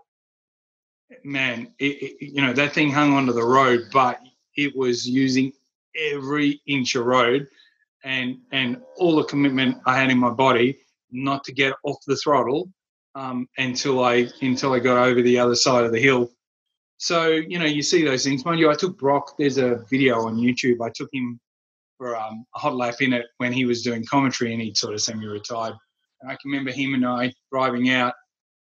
[1.25, 4.21] man, it, it, you know, that thing hung onto the road, but
[4.59, 5.55] it was using
[5.97, 7.49] every inch of road
[8.05, 10.79] and and all the commitment I had in my body
[11.11, 12.71] not to get off the throttle
[13.15, 16.31] um, until I until I got over the other side of the hill.
[16.99, 18.45] So you know, you see those things.
[18.45, 19.35] Mind you, I took Brock.
[19.39, 20.85] There's a video on YouTube.
[20.85, 21.41] I took him
[21.99, 24.95] for um, a hot lap in it when he was doing commentary and he'd sort
[24.95, 25.75] of semi-retired.
[26.23, 28.15] And I can remember him and I driving out,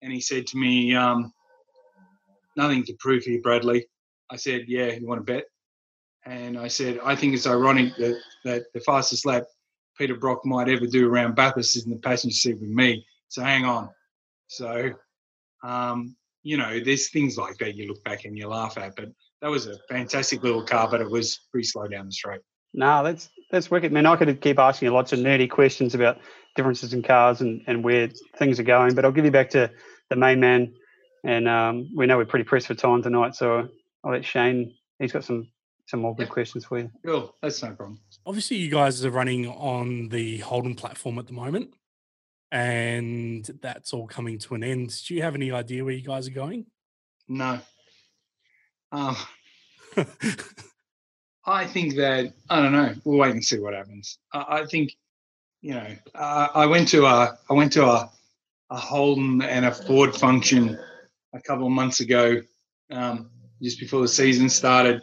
[0.03, 1.33] and he said to me, um,
[2.57, 3.87] "Nothing to prove here, Bradley."
[4.31, 5.45] I said, "Yeah, you want to bet?"
[6.27, 9.45] And I said, I think it's ironic that, that the fastest lap
[9.99, 13.05] Peter Brock might ever do around Bathurst is in the passenger seat with me.
[13.29, 13.91] So hang on.
[14.49, 14.91] So,
[15.65, 18.95] um, you know, there's things like that you look back and you laugh at.
[18.97, 19.11] But
[19.43, 22.41] that was a fantastic little car, but it was pretty slow down the straight.
[22.73, 24.07] No, that's that's wicked, man.
[24.07, 26.19] I could keep asking you lots of nerdy questions about
[26.57, 29.71] differences in cars and, and where things are going, but I'll give you back to
[30.11, 30.75] the main man.
[31.25, 33.69] And um, we know we're pretty pressed for time tonight, so
[34.05, 34.75] I'll let Shane.
[34.99, 35.49] He's got some
[35.87, 36.91] some more good questions for you.
[37.05, 38.01] Cool, that's no problem.
[38.27, 41.73] Obviously, you guys are running on the Holden platform at the moment,
[42.51, 44.93] and that's all coming to an end.
[45.07, 46.67] Do you have any idea where you guys are going?
[47.29, 47.61] No.
[48.91, 49.17] Um,
[51.47, 52.95] I think that I don't know.
[53.05, 54.19] We'll wait and see what happens.
[54.33, 54.97] I, I think,
[55.62, 58.11] you know, uh, I went to a I went to a,
[58.71, 60.77] a Holden and a Ford function
[61.33, 62.43] a couple of months ago,
[62.91, 63.31] um,
[63.62, 65.03] just before the season started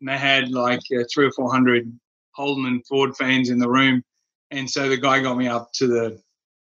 [0.00, 1.90] and they had like uh, three or four hundred
[2.34, 4.02] Holden and Ford fans in the room.
[4.50, 6.20] And so the guy got me up to the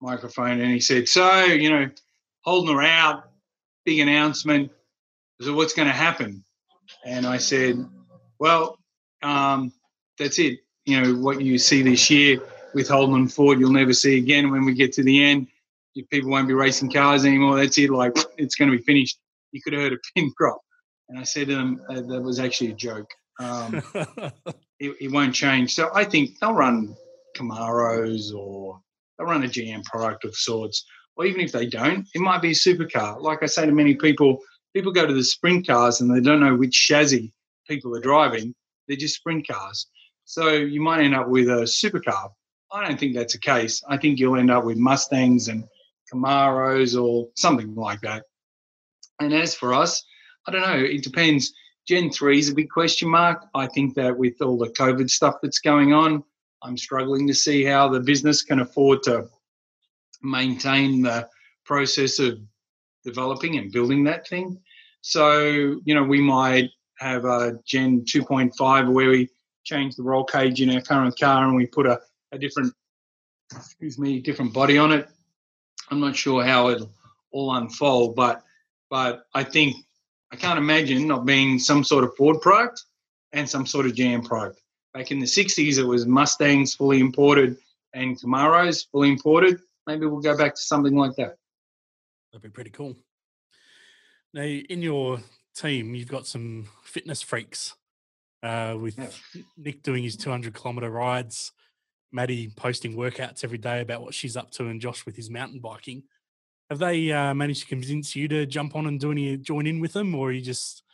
[0.01, 1.91] microphone and he said, "So you know,
[2.45, 3.31] Holden are out,
[3.85, 4.71] big announcement.
[5.41, 6.45] So what's going to happen?"
[7.05, 7.85] And I said,
[8.39, 8.79] "Well,
[9.23, 9.73] um,
[10.19, 10.61] that's it.
[10.85, 12.41] You know what you see this year
[12.75, 15.49] with Holden and Ford, you'll never see again when we get to the end.
[15.95, 17.57] If people won't be racing cars anymore.
[17.57, 17.91] That's it.
[17.91, 19.19] Like it's going to be finished.
[19.53, 20.61] You could have heard a pin drop."
[21.09, 23.83] And I said to them, uh, "That was actually a joke." Um,
[24.81, 25.75] it, it, won't change.
[25.75, 26.97] So I think they'll run
[27.37, 28.81] Camaros or
[29.17, 30.85] they'll run a GM product of sorts.
[31.17, 33.21] Or even if they don't, it might be a supercar.
[33.21, 34.41] Like I say to many people,
[34.75, 37.33] people go to the sprint cars and they don't know which chassis
[37.69, 38.55] people are driving.
[38.89, 39.87] They're just sprint cars.
[40.25, 42.31] So you might end up with a supercar.
[42.73, 43.83] I don't think that's the case.
[43.89, 45.65] I think you'll end up with Mustangs and
[46.13, 48.25] Camaros or something like that.
[49.21, 50.03] And as for us,
[50.47, 50.85] I don't know.
[50.85, 51.53] It depends.
[51.91, 53.47] Gen 3 is a big question mark.
[53.53, 56.23] I think that with all the COVID stuff that's going on,
[56.63, 59.29] I'm struggling to see how the business can afford to
[60.23, 61.29] maintain the
[61.65, 62.39] process of
[63.05, 64.61] developing and building that thing.
[65.01, 69.29] So, you know, we might have a Gen 2.5 where we
[69.65, 71.99] change the roll cage in our current car and we put a,
[72.31, 72.73] a different,
[73.51, 75.09] excuse me, different body on it.
[75.91, 76.93] I'm not sure how it'll
[77.33, 78.45] all unfold, but
[78.91, 79.75] but I think
[80.33, 82.85] I can't imagine not being some sort of Ford product
[83.33, 84.61] and some sort of GM product.
[84.95, 87.57] Back in the 60s, it was Mustangs fully imported
[87.93, 89.61] and Camaros fully imported.
[89.87, 91.37] Maybe we'll go back to something like that.
[92.33, 92.97] That'd be pretty cool.
[94.33, 95.21] Now, in your
[95.57, 97.75] team, you've got some fitness freaks.
[98.43, 99.43] uh, with Yeah.
[99.59, 101.53] Nick doing his 200 kilometer rides,
[102.11, 105.61] Maddie posting workouts every day about what she's up to, and Josh with his mountain
[105.61, 106.05] biking.
[106.71, 109.81] Have they uh, managed to convince you to jump on and do any join in
[109.81, 110.85] with them, or are you just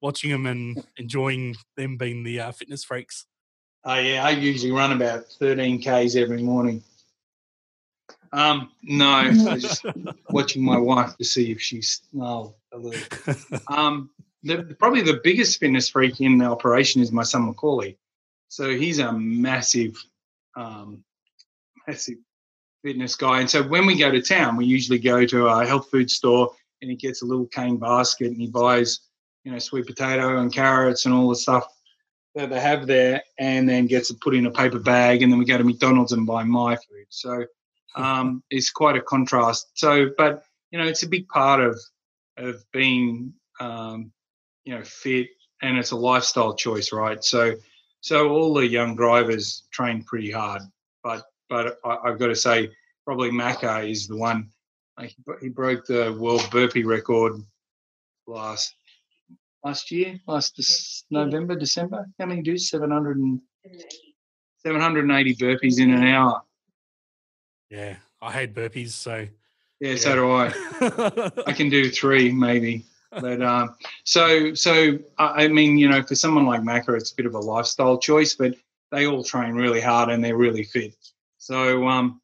[0.00, 3.26] watching them and enjoying them being the uh, fitness freaks?
[3.84, 6.84] Oh yeah, I usually run about 13 k's every morning.
[8.32, 9.84] Um, no, I just
[10.30, 12.56] watching my wife to see if she's little.
[13.68, 14.10] Um,
[14.44, 17.96] the, probably the biggest fitness freak in the operation is my son Macauley.
[18.48, 20.00] So he's a massive,
[20.56, 21.02] um,
[21.86, 22.18] massive
[22.82, 23.40] fitness guy.
[23.40, 26.52] And so when we go to town, we usually go to a health food store
[26.80, 29.00] and he gets a little cane basket and he buys,
[29.44, 31.66] you know, sweet potato and carrots and all the stuff
[32.34, 35.22] that they have there, and then gets it put in a paper bag.
[35.22, 37.06] And then we go to McDonald's and buy my food.
[37.08, 37.44] So
[37.96, 39.70] um, it's quite a contrast.
[39.74, 41.78] So, but you know, it's a big part of
[42.36, 44.12] of being um,
[44.64, 45.28] you know fit,
[45.62, 47.22] and it's a lifestyle choice, right?
[47.24, 47.54] So,
[48.00, 50.62] so all the young drivers train pretty hard,
[51.02, 52.70] but but I, I've got to say,
[53.04, 54.50] probably Macca is the one.
[54.98, 57.40] Like he broke the world burpee record
[58.26, 58.74] last
[59.64, 62.06] last year, last November, December.
[62.18, 63.40] How many do 700 and
[64.64, 66.42] 780 burpees in an hour?
[67.70, 69.26] yeah, I hate burpees, so
[69.80, 70.52] Yeah, so do I.
[71.46, 72.84] I can do three maybe.
[73.10, 77.16] But um, so so I I mean, you know, for someone like Macca, it's a
[77.16, 78.54] bit of a lifestyle choice, but
[78.90, 80.94] they all train really hard and they're really fit.
[81.38, 82.20] So um,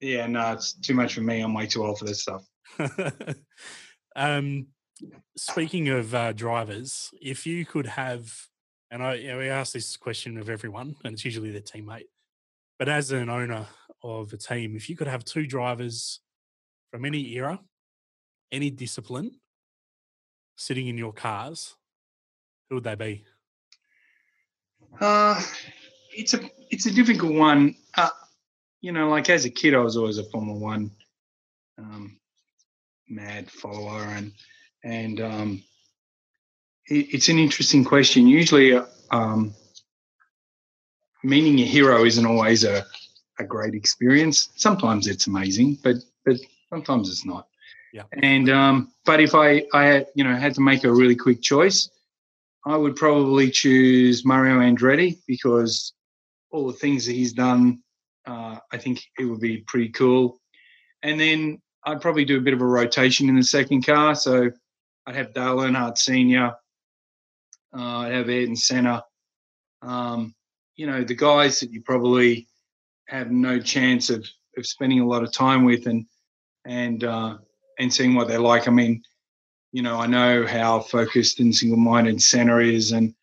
[0.00, 1.40] yeah, no, it's too much for me.
[1.40, 2.44] I'm way too old for this stuff.
[4.16, 4.66] um,
[5.36, 8.32] speaking of uh, drivers, if you could have,
[8.90, 12.06] and I you know, we ask this question of everyone, and it's usually their teammate,
[12.78, 13.66] but as an owner
[14.02, 16.20] of a team, if you could have two drivers
[16.90, 17.60] from any era,
[18.52, 19.32] any discipline,
[20.56, 21.74] sitting in your cars,
[22.68, 23.24] who would they be?
[25.00, 25.40] Uh,
[26.12, 27.74] it's a it's a difficult one.
[27.96, 28.10] Uh,
[28.80, 30.90] you know, like as a kid, I was always a Formula One
[31.78, 32.18] um,
[33.08, 34.32] mad follower, and
[34.84, 35.62] and um,
[36.86, 38.26] it, it's an interesting question.
[38.26, 39.54] Usually, uh, um,
[41.24, 42.84] meeting a hero isn't always a,
[43.38, 44.50] a great experience.
[44.56, 46.36] Sometimes it's amazing, but but
[46.70, 47.46] sometimes it's not.
[47.92, 48.04] Yeah.
[48.22, 51.90] And um, but if I I you know had to make a really quick choice,
[52.66, 55.92] I would probably choose Mario Andretti because
[56.50, 57.82] all the things that he's done,
[58.28, 60.40] uh, I think it would be pretty cool.
[61.02, 64.14] And then I'd probably do a bit of a rotation in the second car.
[64.14, 64.50] So
[65.06, 66.52] I'd have Dale Earnhardt Senior,
[67.76, 69.02] uh, I'd have Ayrton Senna.
[69.82, 70.34] Um,
[70.76, 72.48] you know, the guys that you probably
[73.08, 76.06] have no chance of, of spending a lot of time with and
[76.66, 77.38] and uh,
[77.78, 78.68] and seeing what they're like.
[78.68, 79.02] I mean,
[79.72, 83.14] you know, I know how focused and single-minded Senna is, and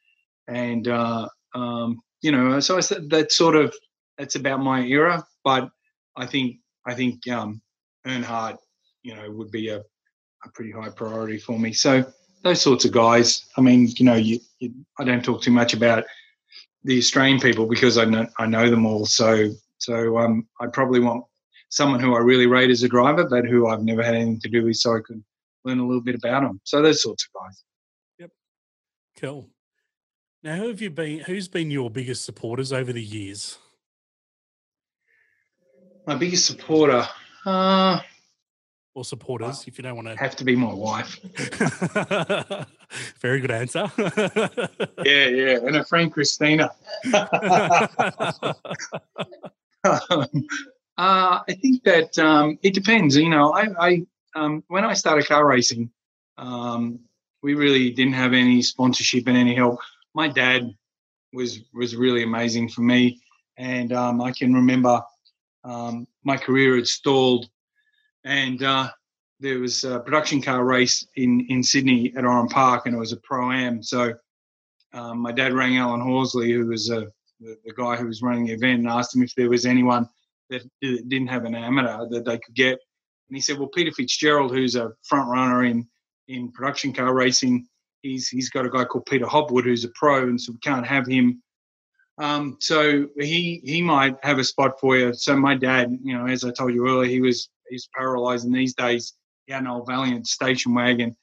[0.47, 3.75] and uh, um, you know, so I said that sort of
[4.17, 5.25] that's about my era.
[5.43, 5.69] But
[6.15, 7.61] I think I think um,
[8.05, 8.57] Earnhardt,
[9.03, 11.73] you know, would be a, a pretty high priority for me.
[11.73, 12.05] So
[12.43, 13.45] those sorts of guys.
[13.57, 16.05] I mean, you know, you, you I don't talk too much about
[16.83, 19.05] the Australian people because I know I know them all.
[19.05, 19.49] So
[19.79, 21.25] so um, I probably want
[21.69, 24.49] someone who I really rate as a driver, but who I've never had anything to
[24.49, 25.23] do with, so I could
[25.65, 26.61] learn a little bit about them.
[26.63, 27.63] So those sorts of guys.
[28.19, 28.29] Yep.
[29.19, 29.49] Cool.
[30.43, 31.19] Now, who have you been?
[31.21, 33.57] Who's been your biggest supporters over the years?
[36.07, 37.07] My biggest supporter
[37.45, 37.99] uh,
[38.93, 41.19] Or supporters, if you don't want to have to be my wife.
[43.21, 43.91] Very good answer.
[45.03, 46.71] Yeah, yeah, and a friend Christina.
[47.13, 47.25] um,
[50.97, 53.15] uh, I think that um, it depends.
[53.15, 55.91] You know, I, I um, when I started car racing,
[56.37, 56.99] um,
[57.43, 59.79] we really didn't have any sponsorship and any help.
[60.15, 60.73] My dad
[61.33, 63.21] was was really amazing for me,
[63.57, 65.03] and um, I can remember
[65.65, 67.49] um, my career had stalled,
[68.23, 68.89] and uh,
[69.39, 73.11] there was a production car race in in Sydney at Oran Park, and it was
[73.11, 73.83] a pro am.
[73.83, 74.13] So
[74.93, 77.07] um, my dad rang Alan Horsley, who was a
[77.39, 80.07] the, the guy who was running the event, and asked him if there was anyone
[80.49, 82.79] that didn't have an amateur that they could get.
[83.27, 85.87] And he said, "Well, Peter Fitzgerald, who's a front runner in
[86.27, 87.67] in production car racing,
[88.03, 90.85] he's he's got a guy called Peter Hopwood who's a pro, and so we can't
[90.85, 91.41] have him.
[92.17, 95.13] Um, so he he might have a spot for you.
[95.13, 98.55] So my dad, you know, as I told you earlier, he was he's paralysed, and
[98.55, 99.13] these days
[99.45, 101.15] he had an old Valiant station wagon,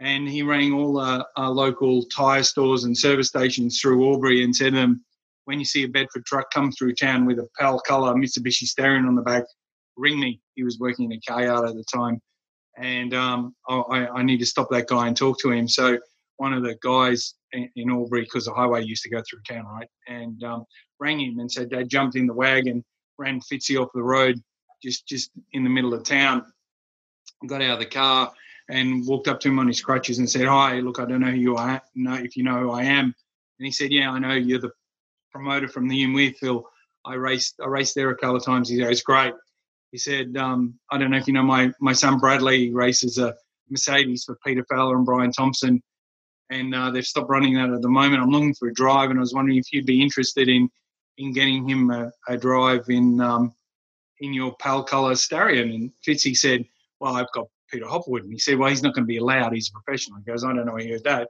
[0.00, 4.54] and he rang all uh, our local tyre stores and service stations through Albury and
[4.54, 5.04] said to them,
[5.46, 9.06] when you see a Bedford truck come through town with a pale colour Mitsubishi Starion
[9.06, 9.44] on the back,
[9.96, 10.40] ring me.
[10.54, 12.20] He was working in a car yard at the time,
[12.76, 15.66] and um, I, I need to stop that guy and talk to him.
[15.66, 15.98] So
[16.36, 19.88] one of the guys in, Albury, because the highway used to go through town, right?
[20.08, 20.64] And um,
[20.98, 22.84] rang him and said they jumped in the wagon,
[23.18, 24.40] ran Fitzy off the road,
[24.82, 26.44] just just in the middle of town.
[27.46, 28.32] Got out of the car
[28.68, 31.30] and walked up to him on his crutches and said, "Hi, look, I don't know
[31.30, 31.82] who you are.
[31.94, 33.14] Know if you know who I am."
[33.58, 34.72] And he said, "Yeah, I know you're the
[35.32, 36.64] promoter from the Phil.
[37.04, 39.34] I raced I raced there a couple of times." He goes, "Great."
[39.92, 43.34] He said, um, "I don't know if you know my my son Bradley races a
[43.70, 45.82] Mercedes for Peter Fowler and Brian Thompson,
[46.50, 48.22] and uh, they've stopped running that at the moment.
[48.22, 50.70] I'm looking for a drive, and I was wondering if you'd be interested in
[51.18, 53.54] in getting him a, a drive in um,
[54.20, 56.64] in your pale colour Starion." And Fitzy said,
[57.00, 59.52] "Well, I've got Peter Hopwood," and he said, "Well, he's not going to be allowed.
[59.52, 61.28] He's a professional." He goes, "I don't know you heard that."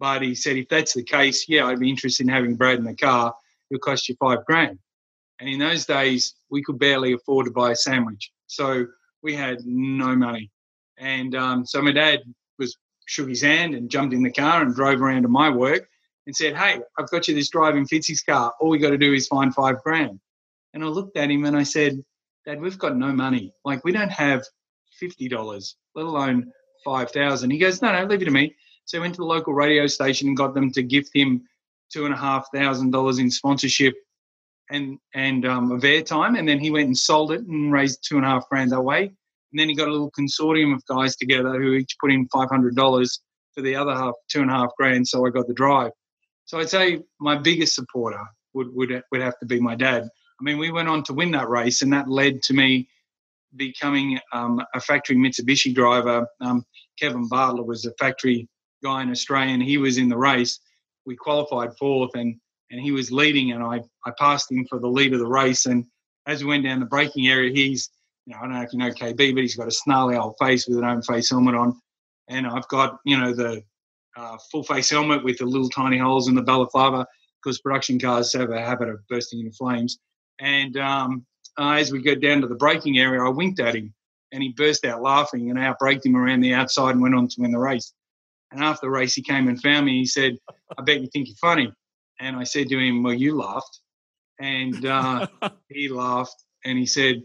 [0.00, 2.84] But he said, if that's the case, yeah, I'd be interested in having Brad in
[2.84, 3.34] the car.
[3.70, 4.78] It'll cost you five grand.
[5.38, 8.32] And in those days, we could barely afford to buy a sandwich.
[8.46, 8.86] So
[9.22, 10.50] we had no money.
[10.96, 12.20] And um, so my dad
[13.10, 15.88] shook his hand and jumped in the car and drove around to my work
[16.26, 18.52] and said, Hey, I've got you this driving Fitzy's car.
[18.60, 20.20] All we got to do is find five grand.
[20.74, 22.04] And I looked at him and I said,
[22.46, 23.52] Dad, we've got no money.
[23.64, 24.44] Like we don't have
[24.92, 26.52] fifty dollars, let alone
[26.84, 27.50] five thousand.
[27.50, 28.54] He goes, No, no, leave it to me.
[28.84, 31.42] So he went to the local radio station and got them to gift him
[31.92, 33.94] two and a half thousand dollars in sponsorship
[34.70, 38.18] and and um, of airtime, and then he went and sold it and raised two
[38.18, 39.12] and a half grand that way.
[39.52, 42.48] And then he got a little consortium of guys together who each put in five
[42.48, 43.20] hundred dollars
[43.54, 45.08] for the other half, two and a half grand.
[45.08, 45.90] So I got the drive.
[46.44, 48.22] So I'd say my biggest supporter
[48.54, 50.04] would would would have to be my dad.
[50.04, 52.88] I mean, we went on to win that race, and that led to me
[53.56, 56.26] becoming um, a factory Mitsubishi driver.
[56.40, 56.64] Um,
[56.98, 58.48] Kevin Bartlett was a factory
[58.82, 60.58] guy in Australia, and he was in the race.
[61.06, 62.36] We qualified fourth, and
[62.70, 65.66] and he was leading, and I I passed him for the lead of the race.
[65.66, 65.84] And
[66.26, 67.90] as we went down the braking area, he's
[68.30, 70.36] you know I don't know if you know KB, but he's got a snarly old
[70.38, 71.80] face with an open face helmet on,
[72.28, 73.62] and I've got you know the
[74.16, 77.06] uh, full face helmet with the little tiny holes in the balaclava
[77.42, 79.98] because production cars have a habit of bursting into flames.
[80.38, 81.26] And um,
[81.58, 83.92] uh, as we go down to the braking area, I winked at him
[84.32, 87.28] and he burst out laughing and I outbraked him around the outside and went on
[87.28, 87.92] to win the race.
[88.52, 89.98] And after the race, he came and found me.
[89.98, 90.36] He said,
[90.76, 91.72] I bet you think you're funny.
[92.18, 93.80] And I said to him, Well, you laughed.
[94.38, 95.26] And uh,
[95.68, 97.22] he laughed and he said,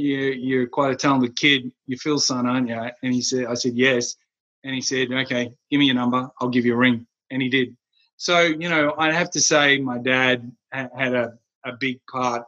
[0.00, 1.70] you're, you're quite a talented kid.
[1.86, 2.80] You feel son, aren't you?
[3.02, 4.16] And he said, I said, Yes.
[4.64, 6.28] And he said, Okay, give me your number.
[6.40, 7.06] I'll give you a ring.
[7.30, 7.76] And he did.
[8.16, 11.32] So, you know, I have to say my dad had a,
[11.64, 12.44] a big part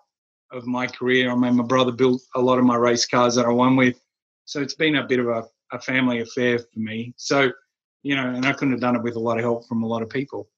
[0.50, 1.30] of my career.
[1.30, 3.98] I mean, my brother built a lot of my race cars that I won with.
[4.44, 7.14] So it's been a bit of a, a family affair for me.
[7.16, 7.52] So
[8.02, 9.86] you know, and I couldn't have done it with a lot of help from a
[9.86, 10.48] lot of people.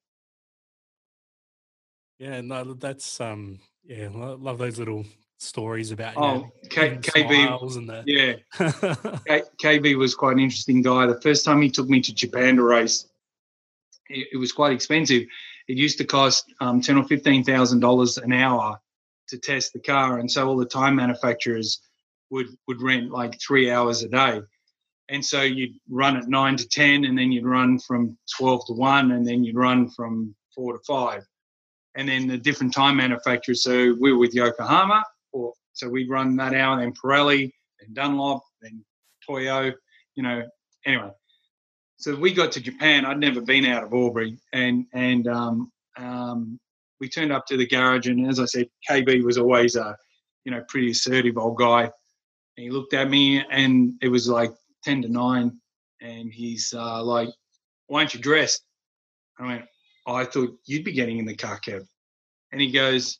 [2.18, 5.04] Yeah, no, that's um, yeah, love those little
[5.38, 8.34] stories about oh, know, K- KB and the yeah,
[9.26, 9.42] K-
[9.80, 11.06] KB was quite an interesting guy.
[11.06, 13.06] The first time he took me to Japan to race,
[14.08, 15.22] it, it was quite expensive.
[15.68, 18.80] It used to cost um, ten or fifteen thousand dollars an hour
[19.28, 21.80] to test the car, and so all the time manufacturers
[22.30, 24.40] would would rent like three hours a day
[25.08, 28.72] and so you'd run at nine to ten, and then you'd run from twelve to
[28.72, 31.22] one, and then you'd run from four to five,
[31.94, 33.62] and then the different time manufacturers.
[33.62, 35.04] So we were with Yokohama,
[35.72, 38.84] so we'd run that hour, then Pirelli, then Dunlop, then
[39.26, 39.72] Toyo,
[40.14, 40.42] you know.
[40.86, 41.10] Anyway,
[41.96, 43.04] so we got to Japan.
[43.04, 46.58] I'd never been out of Albury, and and um, um,
[47.00, 49.96] we turned up to the garage, and as I said, KB was always a,
[50.44, 51.82] you know, pretty assertive old guy.
[51.82, 54.52] And he looked at me, and it was like
[54.84, 55.60] 10 to 9
[56.04, 57.30] and he's uh, like,
[57.86, 58.62] why aren't you dressed?
[59.38, 59.64] I went,
[60.06, 61.86] I thought you'd be getting in the car, Kev.
[62.52, 63.18] And he goes,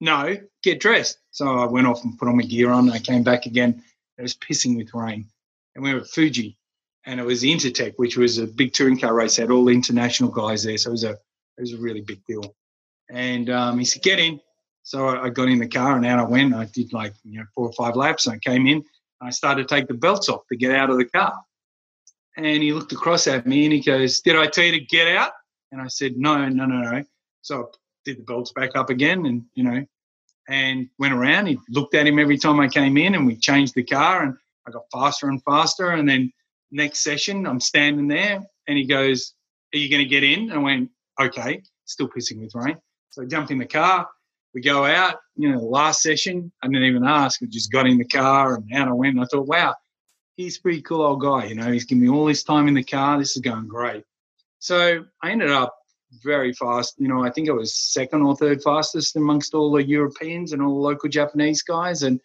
[0.00, 1.18] no, get dressed.
[1.30, 2.90] So I went off and put on my gear on.
[2.90, 3.82] I came back again.
[4.18, 5.26] It was pissing with rain.
[5.74, 6.58] And we were at Fuji.
[7.06, 9.36] And it was Intertech, which was a big touring car race.
[9.36, 10.76] They had all international guys there.
[10.76, 12.54] So it was a, it was a really big deal.
[13.08, 14.40] And um, he said, get in.
[14.82, 16.54] So I got in the car and out I went.
[16.54, 18.26] I did like you know four or five laps.
[18.26, 18.84] I came in
[19.20, 21.34] I started to take the belts off to get out of the car.
[22.36, 25.08] And he looked across at me and he goes, Did I tell you to get
[25.08, 25.32] out?
[25.72, 27.04] And I said, No, no, no, no.
[27.42, 27.64] So I
[28.04, 29.84] did the belts back up again and, you know,
[30.48, 31.46] and went around.
[31.46, 34.34] He looked at him every time I came in and we changed the car and
[34.66, 35.90] I got faster and faster.
[35.90, 36.32] And then
[36.70, 39.34] next session, I'm standing there and he goes,
[39.74, 40.50] Are you going to get in?
[40.50, 40.90] And I went,
[41.20, 42.76] Okay, still pissing with rain.
[43.10, 44.08] So I jumped in the car
[44.54, 47.42] we go out, you know, the last session, I didn't even ask.
[47.42, 49.14] I just got in the car and out I went.
[49.14, 49.74] And I thought, wow,
[50.36, 51.46] he's pretty cool old guy.
[51.46, 53.18] You know, he's giving me all this time in the car.
[53.18, 54.04] This is going great.
[54.58, 55.74] So I ended up
[56.22, 56.94] very fast.
[56.98, 60.62] You know, I think I was second or third fastest amongst all the Europeans and
[60.62, 62.02] all the local Japanese guys.
[62.02, 62.20] And,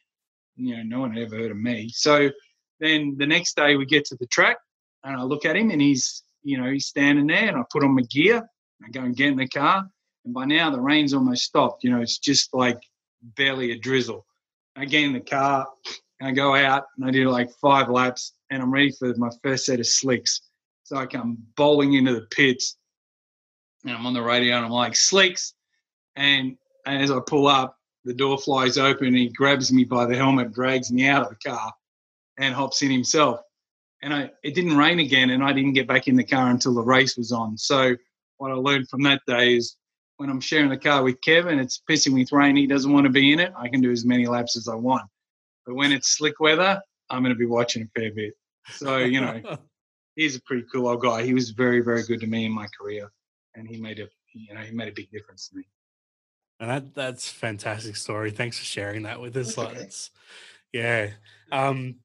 [0.55, 1.89] you know, no one had ever heard of me.
[1.89, 2.29] So
[2.79, 4.57] then the next day we get to the track
[5.03, 7.83] and I look at him and he's you know, he's standing there, and I put
[7.83, 8.47] on my gear.
[8.86, 9.89] I go and get in the car,
[10.23, 11.83] and by now the rain's almost stopped.
[11.83, 12.79] You know, it's just like
[13.36, 14.25] barely a drizzle.
[14.75, 15.67] I get in the car,
[16.19, 19.31] and I go out, and I do like five laps, and I'm ready for my
[19.43, 20.41] first set of slicks.
[20.83, 22.77] So I come bowling into the pits,
[23.86, 25.53] and I'm on the radio, and I'm like slicks,
[26.15, 30.05] and, and as I pull up, the door flies open, and he grabs me by
[30.05, 31.71] the helmet, drags me out of the car,
[32.38, 33.39] and hops in himself.
[34.01, 36.73] And I, it didn't rain again, and I didn't get back in the car until
[36.73, 37.57] the race was on.
[37.57, 37.95] So
[38.38, 39.77] what I learned from that day is
[40.17, 42.55] when I'm sharing the car with Kevin, it's pissing with rain.
[42.55, 43.53] He doesn't want to be in it.
[43.57, 45.03] I can do as many laps as I want.
[45.65, 48.33] But when it's slick weather, I'm going to be watching a fair bit.
[48.69, 49.41] So, you know,
[50.15, 51.23] he's a pretty cool old guy.
[51.23, 53.11] He was very, very good to me in my career.
[53.56, 55.64] And he made a, you know, he made a big difference to me.
[56.60, 58.32] And that that's fantastic story.
[58.32, 59.58] Thanks for sharing that with us.
[59.58, 59.89] Like, okay.
[60.72, 61.10] yeah.
[61.51, 61.95] Um,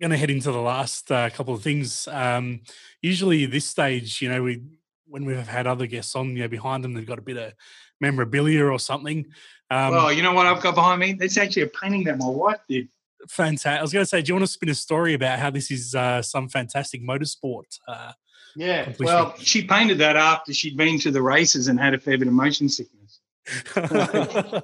[0.00, 2.06] going to head into the last uh, couple of things.
[2.08, 2.60] Um,
[3.00, 4.62] usually, this stage, you know, we
[5.06, 7.52] when we've had other guests on, you know, behind them, they've got a bit of
[8.00, 9.24] memorabilia or something.
[9.70, 11.16] Um, well, you know what I've got behind me?
[11.20, 12.88] It's actually a painting that my wife did.
[13.28, 13.78] fantastic.
[13.78, 15.70] I was going to say, do you want to spin a story about how this
[15.70, 17.78] is uh, some fantastic motorsport?
[17.86, 18.12] Uh,
[18.56, 18.84] Yeah.
[18.84, 19.06] Completely.
[19.06, 22.26] Well, she painted that after she'd been to the races and had a fair bit
[22.28, 23.20] of motion sickness.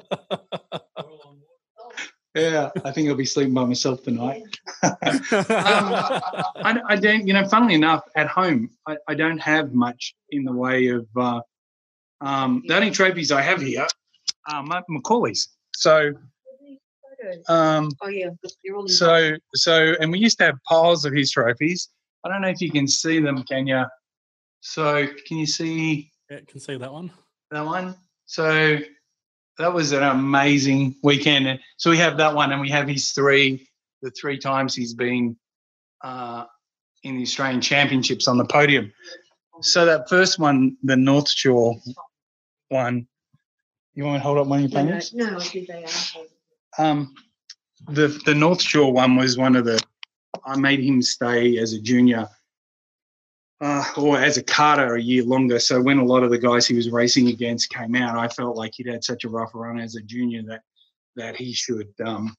[2.35, 4.43] Yeah, I think I'll be sleeping by myself tonight.
[4.83, 10.45] I, I don't, you know, funnily enough, at home, I, I don't have much in
[10.45, 11.07] the way of.
[11.15, 11.41] Uh,
[12.23, 13.87] um, the only trophies I have here
[14.51, 15.51] are Ma- Macauley's.
[15.75, 16.13] So,
[17.49, 18.31] um, Oh, yeah,
[18.65, 18.89] you're all in.
[18.89, 21.91] so, so, and we used to have piles of his trophies.
[22.25, 23.85] I don't know if you can see them, can you?
[24.61, 27.11] So, can you see yeah, can see that one.
[27.51, 27.97] that one?
[28.27, 28.79] So,
[29.59, 31.59] that was an amazing weekend.
[31.77, 33.69] So we have that one, and we have his three,
[34.01, 35.37] the three times he's been
[36.03, 36.45] uh,
[37.03, 38.93] in the Australian Championships on the podium.
[39.61, 41.77] So that first one, the North Shore
[42.69, 43.07] one,
[43.95, 46.85] you want to hold up one of your No, no, no, I think they are.
[46.85, 47.15] Um,
[47.89, 49.81] the the North Shore one was one of the.
[50.45, 52.29] I made him stay as a junior,
[53.61, 55.59] uh, or as a karter a year longer.
[55.59, 58.57] So when a lot of the guys he was racing against came out, I felt
[58.57, 60.63] like he'd had such a rough run as a junior that
[61.17, 62.35] that he should um,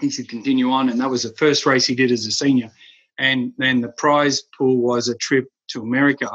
[0.00, 0.90] he should continue on.
[0.90, 2.70] And that was the first race he did as a senior.
[3.18, 6.30] And then the prize pool was a trip to America,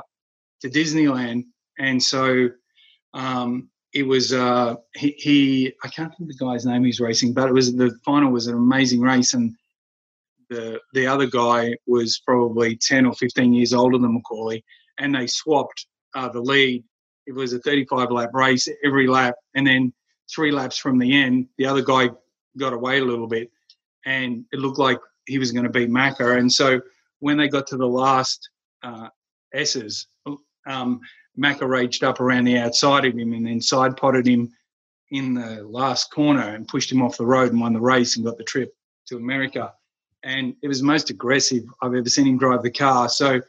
[0.61, 1.45] to Disneyland.
[1.79, 2.49] And so
[3.13, 7.33] um, it was uh, he, he I can't think of the guy's name he's racing,
[7.33, 9.55] but it was the final was an amazing race, and
[10.53, 14.63] the the other guy was probably ten or fifteen years older than Macauley,
[14.99, 16.83] and they swapped uh, the lead.
[17.25, 19.93] It was a 35 lap race every lap, and then
[20.33, 22.09] three laps from the end, the other guy
[22.57, 23.49] got away a little bit,
[24.05, 26.37] and it looked like he was going to beat Macca.
[26.37, 26.81] And so
[27.19, 28.49] when they got to the last
[28.83, 29.07] uh,
[29.53, 30.07] S's,
[30.67, 30.99] um,
[31.39, 34.51] Macca raged up around the outside of him and then side potted him
[35.11, 38.25] in the last corner and pushed him off the road and won the race and
[38.25, 38.75] got the trip
[39.07, 39.73] to America.
[40.23, 43.09] And it was the most aggressive I've ever seen him drive the car.
[43.09, 43.41] So,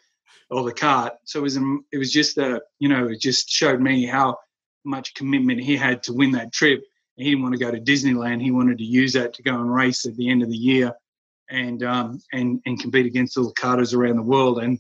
[0.51, 1.13] or the kart.
[1.25, 4.39] So it was, um, it was just a, you know, it just showed me how
[4.85, 6.83] much commitment he had to win that trip.
[7.17, 8.43] He didn't want to go to Disneyland.
[8.43, 10.93] He wanted to use that to go and race at the end of the year
[11.51, 14.59] and um, and and compete against all the karters around the world.
[14.59, 14.79] And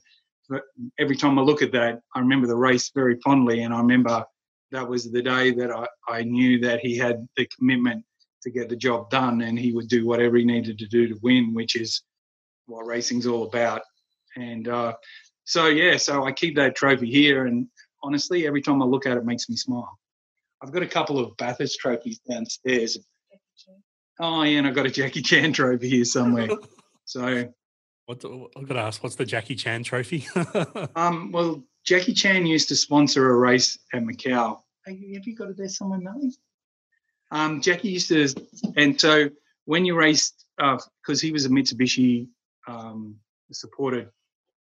[0.98, 4.24] every time I look at that, I remember the race very fondly, and I remember
[4.72, 8.04] that was the day that I, I knew that he had the commitment
[8.44, 11.18] to get the job done, and he would do whatever he needed to do to
[11.22, 12.02] win, which is
[12.66, 13.82] what racing's all about.
[14.36, 14.94] And uh,
[15.44, 17.66] so yeah, so I keep that trophy here, and
[18.02, 19.98] honestly, every time I look at it, it makes me smile.
[20.62, 22.98] I've got a couple of Bathurst trophies downstairs.
[24.20, 26.48] Oh yeah, and I've got a Jackie Chan trophy here somewhere.
[27.06, 27.52] So
[28.06, 30.26] What the, I've got to ask, what's the Jackie Chan trophy?
[30.96, 34.58] Um, well, Jackie Chan used to sponsor a race at Macau.
[34.86, 36.32] Have you have you got it there somewhere, Melly?
[37.30, 38.28] Um, Jackie used to,
[38.76, 39.30] and so
[39.64, 42.28] when you raced, because he was a Mitsubishi
[42.68, 43.16] um,
[43.52, 44.10] supported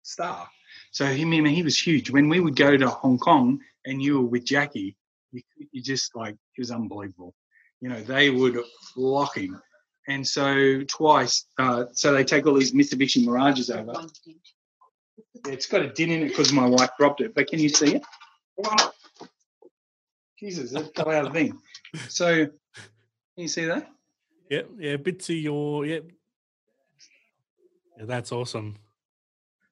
[0.03, 0.49] star,
[0.91, 2.11] so he, I mean, he was huge.
[2.11, 4.97] When we would go to Hong Kong and you were with Jackie,
[5.33, 5.43] you,
[5.73, 7.35] you just like it was unbelievable.
[7.81, 8.59] You know, they would
[8.95, 9.61] flock him.
[10.09, 13.95] And so twice, uh, so they take all these Mitsubishi Mirages over.
[15.47, 17.35] It's got a dent in it because my wife dropped it.
[17.35, 18.03] But can you see it?
[20.43, 21.57] Jesus, that fell out of thing.
[22.09, 22.51] So, can
[23.37, 23.89] you see that?
[24.51, 26.01] yeah, yeah, bit to your, yeah.
[27.97, 28.07] yeah.
[28.07, 28.77] That's awesome.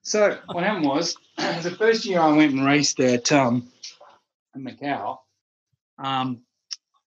[0.01, 3.69] So, what happened was the first year I went and raced at um,
[4.55, 5.17] in Macau,
[5.99, 6.41] um,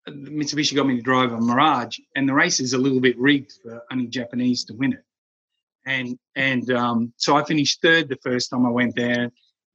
[0.06, 3.54] Mitsubishi got me to drive a Mirage, and the race is a little bit rigged
[3.62, 5.04] for only Japanese to win it.
[5.86, 9.30] And and um, so I finished third the first time I went there,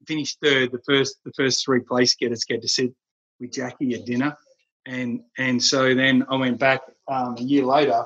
[0.05, 0.71] finished third.
[0.71, 2.93] The first the first three place getters get to sit
[3.39, 4.37] with Jackie at dinner,
[4.85, 8.03] and and so then I went back um, a year later,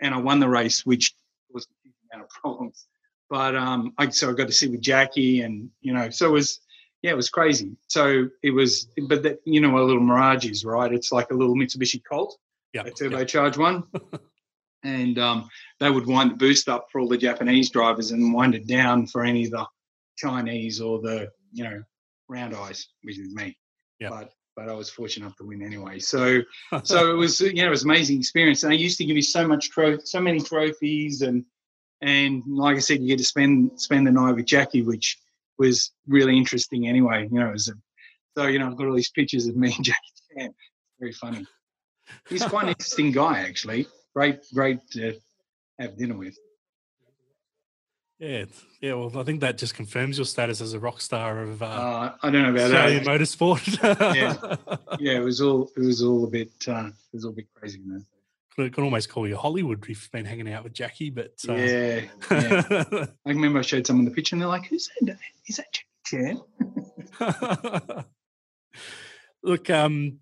[0.00, 1.14] and I won the race, which
[1.50, 2.86] was a huge amount of problems.
[3.30, 6.32] But um, I so I got to sit with Jackie, and you know, so it
[6.32, 6.60] was
[7.02, 7.76] yeah, it was crazy.
[7.88, 10.92] So it was, but that you know a little Mirage is, right?
[10.92, 12.36] It's like a little Mitsubishi Colt,
[12.72, 12.82] Yeah.
[12.82, 13.84] a turbocharged one.
[14.84, 15.48] and um,
[15.80, 19.06] they would wind the boost up for all the Japanese drivers and wind it down
[19.06, 19.66] for any of the
[20.16, 21.82] Chinese or the you know
[22.28, 23.56] round eyes, which is me.
[24.00, 24.10] Yeah.
[24.10, 26.00] But but I was fortunate enough to win anyway.
[26.00, 26.42] So
[26.82, 28.64] so it was you know it was amazing experience.
[28.64, 31.44] And they used to give you so much tro- so many trophies and
[32.00, 35.16] and like I said, you get to spend spend the night with Jackie, which
[35.58, 37.28] was really interesting anyway.
[37.30, 37.74] You know, it was a,
[38.36, 40.54] so you know I've got all these pictures of me and Jackie Chan.
[40.98, 41.46] Very funny.
[42.28, 43.86] He's quite an interesting guy, actually.
[44.14, 45.14] Great, great to
[45.78, 46.36] have dinner with.
[48.18, 48.46] Yeah,
[48.80, 48.94] yeah.
[48.94, 52.14] Well, I think that just confirms your status as a rock star of uh, Uh,
[52.22, 53.20] I don't know about Australian that.
[53.20, 54.14] motorsport.
[54.14, 54.56] Yeah.
[55.00, 57.46] Yeah, it was all it was all a bit uh, it was all a bit
[57.54, 58.04] crazy, man.
[58.56, 61.52] could, could almost call you Hollywood if you've been hanging out with Jackie, but uh,
[61.54, 62.00] Yeah,
[62.32, 62.62] yeah.
[63.26, 65.16] I remember I showed someone the picture and they're like, "Who's that?
[65.46, 66.40] Is that Jackie
[67.20, 68.04] Chan?"
[69.44, 70.18] Look, um,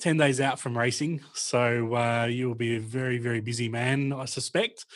[0.00, 1.20] 10 days out from racing.
[1.34, 4.86] So uh, you'll be a very, very busy man, I suspect.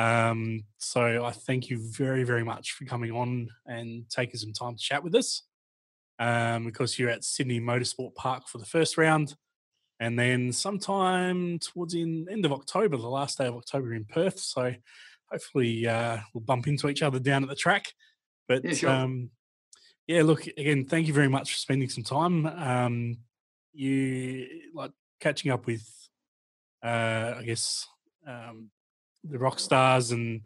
[0.00, 4.76] Um, so I thank you very, very much for coming on and taking some time
[4.76, 5.42] to chat with us.
[6.18, 9.34] Um, because you're at Sydney Motorsport Park for the first round.
[9.98, 14.38] And then sometime towards the end of October, the last day of October in Perth.
[14.38, 14.74] So
[15.30, 17.92] hopefully uh, we'll bump into each other down at the track.
[18.48, 18.90] But Yeah, sure.
[18.90, 19.30] um,
[20.06, 20.86] yeah, look again.
[20.86, 22.46] Thank you very much for spending some time.
[22.46, 23.18] Um,
[23.72, 25.86] you like catching up with,
[26.82, 27.86] uh, I guess,
[28.26, 28.70] um,
[29.24, 30.42] the rock stars and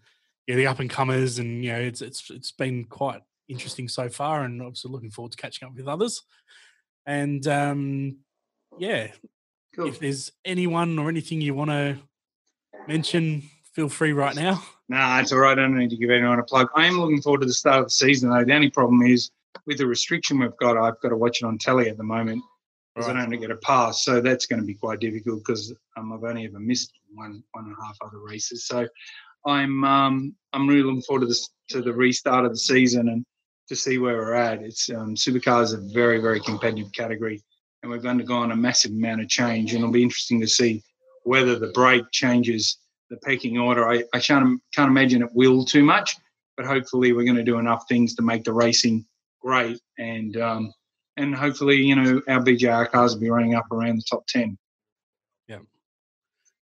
[0.46, 4.08] yeah, the up and comers, and you know, it's it's it's been quite interesting so
[4.08, 6.22] far, and obviously looking forward to catching up with others.
[7.06, 8.18] And um,
[8.78, 9.08] yeah,
[9.76, 9.88] Cool.
[9.88, 11.96] if there's anyone or anything you want to
[12.86, 13.42] mention,
[13.74, 14.62] feel free right now.
[14.88, 15.52] Nah, it's all right.
[15.58, 16.68] I don't need to give anyone a plug.
[16.74, 18.44] I am looking forward to the start of the season, though.
[18.44, 19.30] The only problem is
[19.66, 22.42] with the restriction we've got, I've got to watch it on telly at the moment
[22.94, 23.30] because I Right.
[23.30, 24.04] don't get a pass.
[24.04, 27.64] So that's going to be quite difficult because um, I've only ever missed one, one
[27.64, 28.66] and a half other races.
[28.66, 28.86] So
[29.46, 33.24] I'm um, I'm really looking forward to this to the restart of the season and
[33.68, 34.62] to see where we're at.
[34.62, 37.42] It's um, supercars are a very very competitive category,
[37.82, 40.82] and we've undergone a massive amount of change, and it'll be interesting to see
[41.24, 42.78] whether the break changes
[43.10, 43.88] the pecking order.
[43.88, 46.16] I, I can't can't imagine it will too much,
[46.56, 49.04] but hopefully we're going to do enough things to make the racing
[49.42, 50.72] great and um,
[51.16, 54.58] and hopefully you know our BJR cars will be running up around the top ten.
[55.48, 55.58] Yeah.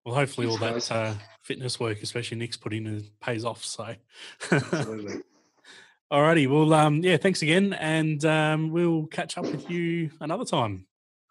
[0.05, 3.63] Well, hopefully all that uh, fitness work, especially Nick's put in, pays off.
[3.63, 3.95] So,
[4.51, 5.21] Absolutely.
[6.11, 6.49] alrighty.
[6.49, 10.85] Well, um, yeah, thanks again, and um, we'll catch up with you another time.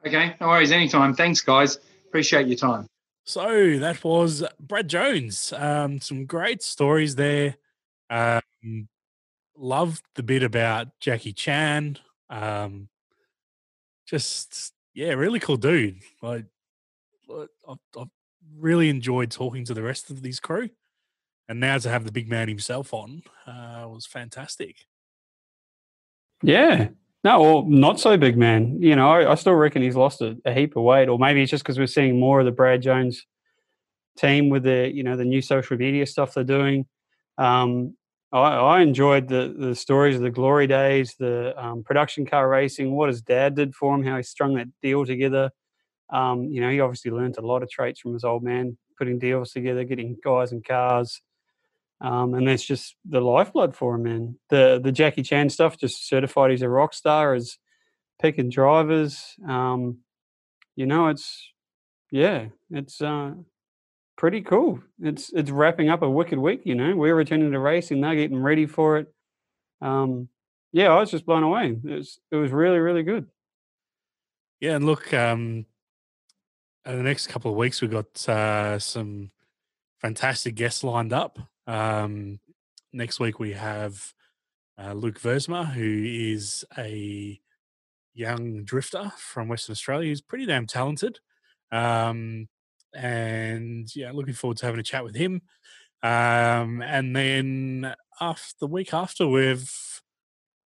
[0.07, 0.73] okay, no worries.
[0.73, 1.15] Anytime.
[1.15, 1.79] Thanks, guys.
[2.09, 2.87] Appreciate your time.
[3.25, 5.53] So that was Brad Jones.
[5.53, 7.57] Um, some great stories there.
[8.09, 8.89] Um,
[9.57, 11.99] loved the bit about Jackie Chan.
[12.31, 12.89] Um,
[14.07, 16.01] just yeah, really cool dude.
[16.23, 16.47] Like,
[17.69, 18.09] I've,
[18.59, 20.71] really enjoyed talking to the rest of these crew,
[21.49, 24.87] and now to have the big man himself on uh, was fantastic.
[26.43, 26.89] Yeah.
[27.25, 28.81] No, well, not so big, man.
[28.81, 31.43] You know, I, I still reckon he's lost a, a heap of weight, or maybe
[31.43, 33.27] it's just because we're seeing more of the Brad Jones
[34.17, 36.87] team with the, you know, the new social media stuff they're doing.
[37.37, 37.97] Um,
[38.37, 42.93] I, I enjoyed the the stories of the glory days, the um, production car racing,
[42.93, 45.51] what his dad did for him, how he strung that deal together.
[46.11, 49.19] Um, you know, he obviously learned a lot of traits from his old man, putting
[49.19, 51.21] deals together, getting guys and cars.
[52.01, 54.39] Um, and that's just the lifeblood for him, man.
[54.51, 57.57] The the Jackie Chan stuff just certified he's a rock star, as
[58.21, 59.35] picking drivers.
[59.49, 59.99] Um,
[60.75, 61.53] you know, it's
[62.11, 63.33] yeah, it's uh,
[64.17, 64.81] pretty cool.
[65.01, 66.63] It's it's wrapping up a wicked week.
[66.65, 69.13] You know, we're returning to racing, they're getting ready for it.
[69.81, 70.29] Um,
[70.73, 71.79] yeah, I was just blown away.
[71.85, 73.27] It was it was really really good.
[74.61, 75.67] Yeah, and look, um,
[76.87, 79.31] in the next couple of weeks, we've got uh, some
[80.01, 81.39] fantastic guests lined up.
[81.67, 82.41] Um,
[82.93, 84.15] next week, we have
[84.79, 87.39] uh, Luke Versma, who is a
[88.15, 90.09] young drifter from Western Australia.
[90.09, 91.21] He's pretty damn talented.
[91.71, 92.49] Um,
[92.95, 95.43] and yeah, looking forward to having a chat with him.
[96.03, 99.59] Um, and then after the week after, we're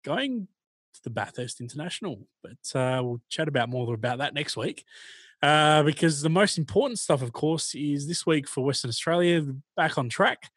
[0.05, 0.49] going
[0.95, 4.85] to the Bathurst International, but uh, we'll chat about more about that next week.
[5.43, 9.43] Uh, because the most important stuff, of course, is this week for Western Australia
[9.75, 10.51] back on track.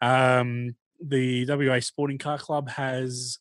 [0.00, 3.38] Um, the WA Sporting Car Club has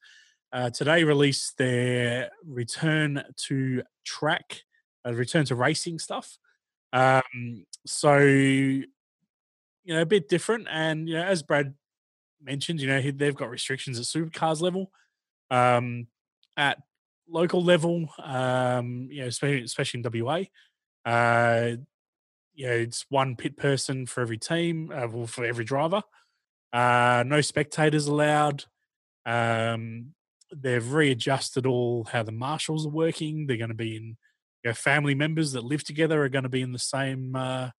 [0.51, 4.61] uh, today released their return to track,
[5.05, 6.37] uh, return to racing stuff.
[6.93, 8.85] Um, so, you
[9.85, 10.67] know, a bit different.
[10.69, 11.73] And, you know, as Brad
[12.41, 14.91] mentioned, you know, he- they've got restrictions at supercars level.
[15.51, 16.07] Um,
[16.57, 16.79] at
[17.29, 20.43] local level, um, you know, especially, especially in WA,
[21.05, 21.77] uh,
[22.55, 26.03] you know, it's one pit person for every team, uh, well, for every driver.
[26.73, 28.65] Uh, no spectators allowed.
[29.25, 30.13] Um,
[30.55, 33.47] they've readjusted all how the marshals are working.
[33.47, 34.17] They're going to be in,
[34.63, 37.69] you know, family members that live together are going to be in the same uh,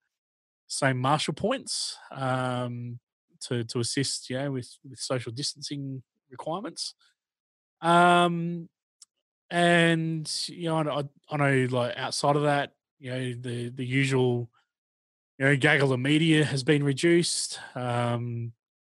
[0.68, 3.00] same marshal points um,
[3.40, 6.94] to to assist, you know, with with social distancing requirements.
[7.80, 8.68] Um,
[9.50, 14.50] and you know, I, I know like outside of that, you know, the the usual,
[15.38, 18.52] you know, gaggle of media has been reduced um,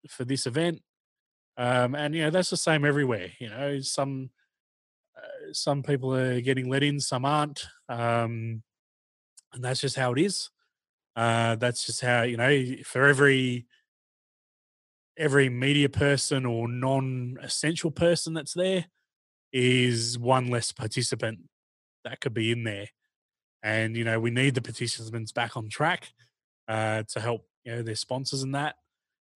[0.09, 0.81] for this event,
[1.57, 3.29] um, and you know that's the same everywhere.
[3.39, 4.29] You know, some
[5.56, 8.64] some people are getting let in, some aren't, um,
[9.54, 10.49] and that's just how it is.
[11.16, 13.66] Uh, that's just how you know for every
[15.18, 18.86] every media person or non-essential person that's there
[19.51, 21.39] is one less participant
[22.04, 22.88] that could be in there
[23.62, 26.12] and you know we need the participants back on track
[26.68, 28.76] uh, to help you know their sponsors and that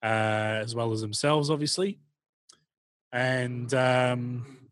[0.01, 1.99] uh, as well as themselves obviously
[3.13, 4.66] and um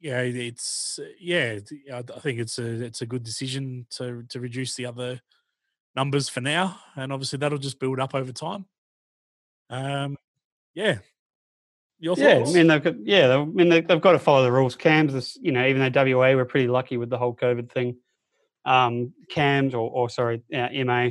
[0.00, 1.58] yeah it's yeah
[1.92, 5.20] i think it's a it's a good decision to to reduce the other
[5.96, 8.66] numbers for now and obviously that'll just build up over time
[9.70, 10.16] um
[10.74, 10.98] yeah
[12.00, 14.52] your Yeah, I mean they've got yeah, I mean they, they've got to follow the
[14.52, 14.76] rules.
[14.76, 17.96] Cams, is, you know, even though WA we're pretty lucky with the whole COVID thing.
[18.64, 21.10] Um, Cams or, or sorry, uh, MA,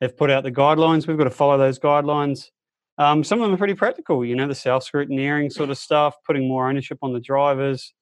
[0.00, 1.06] they've put out the guidelines.
[1.06, 2.50] We've got to follow those guidelines.
[2.98, 4.24] Um, some of them are pretty practical.
[4.24, 7.92] You know, the self scrutineering sort of stuff, putting more ownership on the drivers.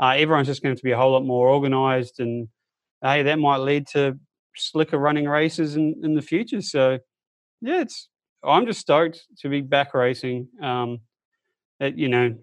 [0.00, 2.48] Uh, everyone's just going to be a whole lot more organised, and
[3.02, 4.18] hey, that might lead to
[4.56, 6.60] slicker running races in, in the future.
[6.60, 6.98] So,
[7.60, 8.08] yeah, it's
[8.44, 10.48] I'm just stoked to be back racing.
[10.62, 11.00] Um,
[11.80, 12.34] it, you know,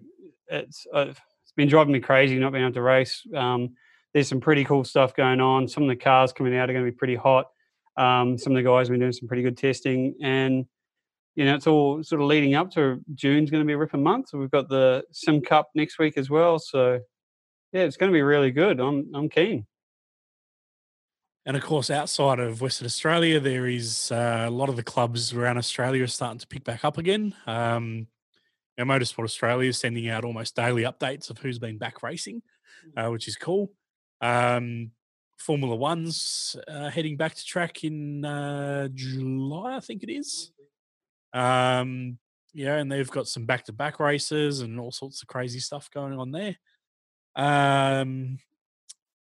[0.48, 3.22] it's uh, it's been driving me crazy not being able to race.
[3.34, 3.74] Um,
[4.12, 5.66] there's some pretty cool stuff going on.
[5.66, 7.46] Some of the cars coming out are going to be pretty hot.
[7.96, 10.66] Um, some of the guys have been doing some pretty good testing, and
[11.36, 14.02] you know, it's all sort of leading up to June's going to be a ripping
[14.02, 14.28] month.
[14.28, 16.58] So we've got the Sim Cup next week as well.
[16.58, 17.00] So
[17.74, 18.80] yeah, it's going to be really good.
[18.80, 19.66] I'm I'm keen.
[21.44, 25.34] And of course, outside of Western Australia, there is uh, a lot of the clubs
[25.34, 27.34] around Australia are starting to pick back up again.
[27.46, 28.06] Um,
[28.78, 32.40] you know, Motorsport Australia is sending out almost daily updates of who's been back racing,
[32.96, 33.72] uh, which is cool.
[34.22, 34.92] Um,
[35.36, 40.52] Formula One's uh, heading back to track in uh, July, I think it is.
[41.34, 42.18] Um,
[42.54, 46.30] yeah, and they've got some back-to-back races and all sorts of crazy stuff going on
[46.30, 46.56] there.
[47.36, 48.38] Um,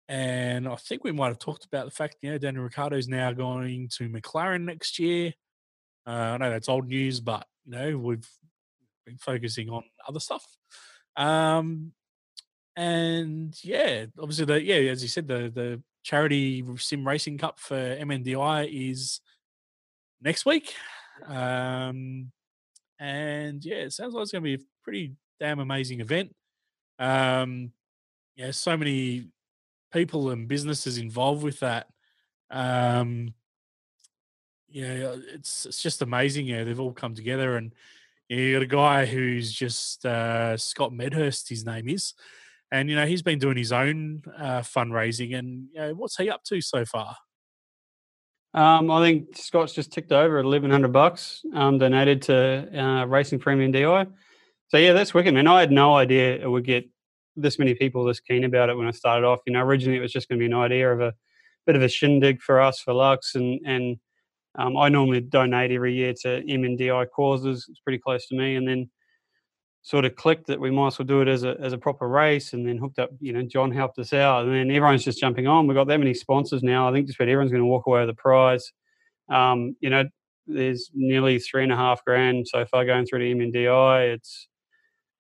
[0.08, 3.32] and I think we might have talked about the fact, you know, Daniel Ricciardo's now
[3.32, 5.34] going to McLaren next year.
[6.06, 8.28] Uh, I know that's old news, but you know we've
[9.06, 10.46] been focusing on other stuff.
[11.16, 11.94] Um,
[12.76, 17.76] and yeah, obviously the yeah, as you said, the the charity sim racing cup for
[17.76, 19.22] MNDI is
[20.22, 20.74] next week.
[21.26, 22.32] Um,
[23.00, 26.34] and yeah, it sounds like it's going to be a pretty damn amazing event.
[27.00, 27.72] Um,
[28.42, 29.28] yeah, so many
[29.94, 31.88] people and businesses involved with that.
[32.50, 33.36] Um,
[34.68, 36.48] yeah, it's it's just amazing.
[36.48, 37.72] Yeah, they've all come together, and
[38.30, 41.50] yeah, you got a guy who's just uh, Scott Medhurst.
[41.50, 42.16] His name is,
[42.72, 45.38] and you know he's been doing his own uh, fundraising.
[45.38, 47.16] And you know, what's he up to so far?
[48.56, 53.38] Um, I think Scott's just ticked over eleven hundred bucks um, donated to uh, Racing
[53.38, 54.08] Premium DI.
[54.70, 55.48] So yeah, that's wicked, man.
[55.48, 56.90] I had no idea it would get
[57.36, 59.40] this many people this keen about it when I started off.
[59.46, 61.14] You know, originally it was just going to be an idea of a
[61.66, 63.98] bit of a shindig for us for Lux, and and
[64.58, 67.66] um, I normally donate every year to MNDI causes.
[67.70, 68.90] It's pretty close to me, and then
[69.84, 72.08] sort of clicked that we might as well do it as a as a proper
[72.08, 73.10] race, and then hooked up.
[73.20, 75.68] You know, John helped us out, and then everyone's just jumping on.
[75.68, 76.90] We've got that many sponsors now.
[76.90, 78.72] I think just about everyone's going to walk away with a prize.
[79.30, 80.04] Um, you know,
[80.48, 84.14] there's nearly three and a half grand so far going through to MNDI.
[84.16, 84.48] It's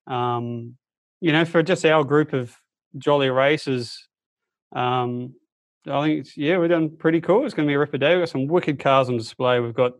[0.07, 0.75] um,
[1.21, 2.55] you know, for just our group of
[2.97, 4.07] jolly races,
[4.75, 5.33] um,
[5.87, 7.45] I think it's, yeah, we're doing pretty cool.
[7.45, 8.15] It's going to be a ripper day.
[8.15, 9.59] We've got some wicked cars on display.
[9.59, 9.93] We've got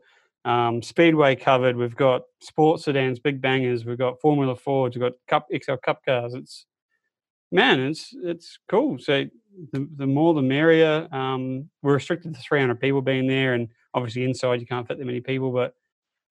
[0.46, 1.76] um, Speedway covered.
[1.76, 3.86] We've got sports sedans, big bangers.
[3.86, 4.96] We've got Formula Fords.
[4.96, 6.34] We've got Cup Excel Cup cars.
[6.34, 6.66] It's
[7.52, 8.98] man, it's it's cool.
[9.00, 9.26] So
[9.74, 11.08] the, the more the merrier.
[11.12, 15.06] Um, we're restricted to 300 people being there, and obviously inside you can't fit that
[15.06, 15.52] many people.
[15.52, 15.74] But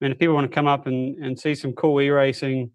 [0.01, 2.71] man, if people want to come up and, and see some cool e racing,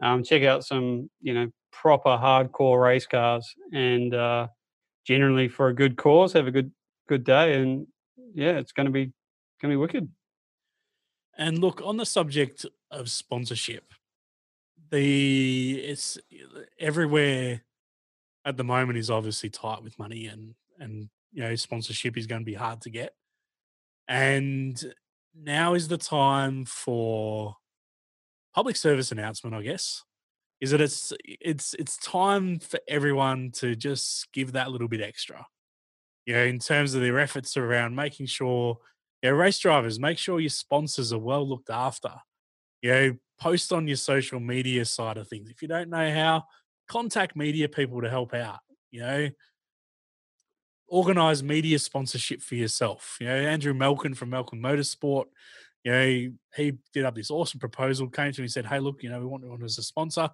[0.00, 4.48] Um, check out some, you know, proper hardcore race cars, and uh,
[5.06, 6.72] generally for a good cause, have a good
[7.08, 7.86] good day, and
[8.34, 9.12] yeah, it's going to be
[9.60, 10.08] going to be wicked.
[11.36, 13.84] And look, on the subject of sponsorship,
[14.90, 16.18] the it's
[16.78, 17.62] everywhere
[18.44, 22.42] at the moment is obviously tight with money and and you know sponsorship is going
[22.42, 23.14] to be hard to get.
[24.08, 24.82] And
[25.34, 27.56] now is the time for
[28.54, 30.04] public service announcement, I guess.
[30.60, 35.46] Is that it's it's it's time for everyone to just give that little bit extra.
[36.26, 38.78] You know, in terms of their efforts around making sure
[39.22, 42.12] yeah, race drivers, make sure your sponsors are well looked after.
[42.82, 45.50] You know, post on your social media side of things.
[45.50, 46.44] If you don't know how,
[46.88, 48.60] contact media people to help out.
[48.90, 49.28] You know,
[50.88, 53.16] organize media sponsorship for yourself.
[53.20, 55.26] You know, Andrew Melkin from Melkin Motorsport,
[55.84, 58.80] you know, he, he did up this awesome proposal, came to me and said, Hey,
[58.80, 60.28] look, you know, we want you as a sponsor.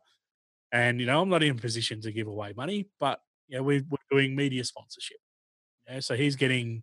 [0.73, 3.63] And, you know, I'm not in a position to give away money, but, you know,
[3.63, 5.19] we, we're doing media sponsorship.
[6.01, 6.83] So he's getting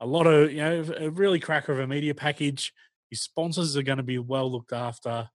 [0.00, 2.72] a lot of, you know, a really cracker of a media package.
[3.10, 5.28] His sponsors are going to be well looked after,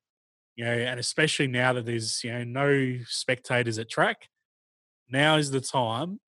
[0.55, 4.27] you know, and especially now that there's, you know, no spectators at track,
[5.09, 6.19] now is the time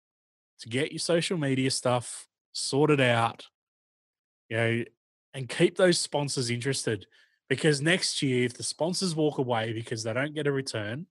[0.62, 3.46] to get your social media stuff sorted out,
[4.50, 4.84] you know,
[5.34, 7.06] and keep those sponsors interested.
[7.50, 11.08] Because next year, if the sponsors walk away because they don't get a return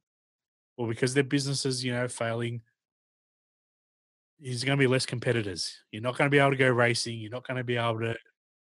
[0.80, 2.62] or because their businesses, you know, failing,
[4.38, 5.76] there's going to be less competitors.
[5.92, 7.18] You're not going to be able to go racing.
[7.18, 8.16] You're not going to be able to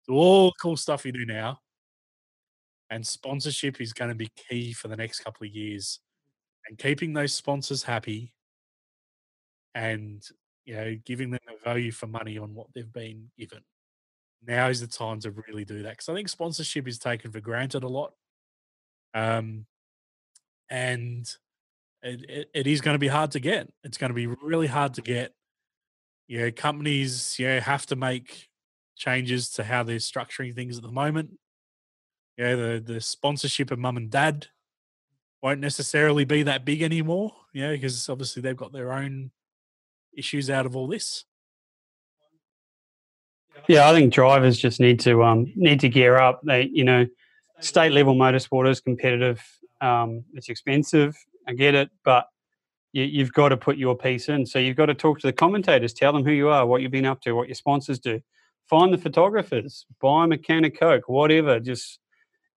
[0.09, 1.59] do all the cool stuff you do now.
[2.89, 6.01] And sponsorship is going to be key for the next couple of years.
[6.67, 8.33] And keeping those sponsors happy
[9.75, 10.27] and
[10.65, 13.61] you know giving them a value for money on what they've been given.
[14.47, 17.41] Now is the time to really do that because I think sponsorship is taken for
[17.41, 18.15] granted a lot.
[19.13, 19.67] Um,
[20.71, 21.31] and
[22.03, 23.69] it, it, it is going to be hard to get.
[23.85, 25.35] It's going to be really hard to get
[26.31, 28.49] you know, companies, you know, have to make
[28.97, 31.31] changes to how they're structuring things at the moment.
[32.39, 34.47] Yeah, the the sponsorship of mum and dad
[35.43, 37.33] won't necessarily be that big anymore.
[37.53, 39.33] Yeah, because obviously they've got their own
[40.17, 41.25] issues out of all this.
[43.67, 46.43] Yeah, I think drivers just need to um need to gear up.
[46.45, 47.09] They, you know,
[47.59, 49.45] state level motorsport is competitive.
[49.81, 51.17] Um, it's expensive.
[51.51, 52.27] I get it, but
[52.93, 54.47] you, you've got to put your piece in.
[54.47, 56.93] So you've got to talk to the commentators, tell them who you are, what you've
[56.93, 58.21] been up to, what your sponsors do.
[58.69, 61.59] Find the photographers, buy them a can of Coke, whatever.
[61.59, 61.99] Just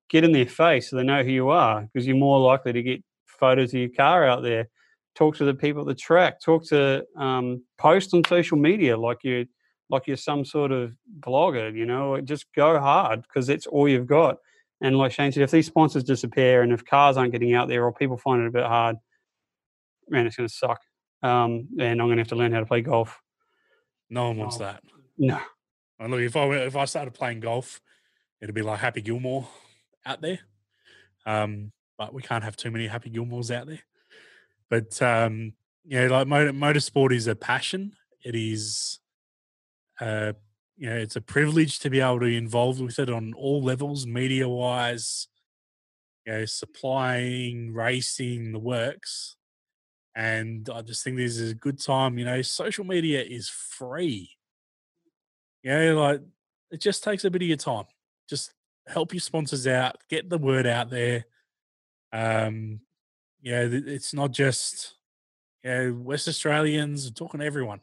[0.09, 2.83] get in their face so they know who you are because you're more likely to
[2.83, 4.69] get photos of your car out there.
[5.15, 6.39] Talk to the people at the track.
[6.39, 9.45] Talk to um, post on social media like you're
[9.89, 11.75] like you're some sort of blogger.
[11.75, 14.37] You know, just go hard because that's all you've got.
[14.83, 17.83] And like Shane said, if these sponsors disappear and if cars aren't getting out there
[17.85, 18.97] or people find it a bit hard,
[20.09, 20.81] man, it's going to suck.
[21.23, 23.19] Um, and I'm going to have to learn how to play golf.
[24.09, 24.59] No one wants Oh.
[24.59, 24.83] that.
[25.17, 25.39] No.
[25.99, 27.79] And look, if I if I started playing golf,
[28.41, 29.47] it'd be like Happy Gilmore
[30.05, 30.39] out there.
[31.25, 33.79] Um, but we can't have too many Happy Gilmores out there.
[34.69, 35.53] But um,
[35.85, 37.93] you know, like motor, motorsport is a passion.
[38.21, 38.99] It is,
[40.01, 40.33] uh,
[40.77, 43.61] you know, it's a privilege to be able to be involved with it on all
[43.61, 45.27] levels, media wise.
[46.25, 49.35] You know, supplying, racing, the works.
[50.15, 52.17] And I just think this is a good time.
[52.17, 54.31] You know, social media is free.
[55.63, 56.21] You know, like
[56.71, 57.85] it just takes a bit of your time.
[58.29, 58.53] Just
[58.87, 61.25] help your sponsors out, get the word out there.
[62.11, 62.79] Um,
[63.41, 64.95] you know, it's not just
[65.63, 67.07] you know West Australians.
[67.07, 67.81] I'm talking to everyone.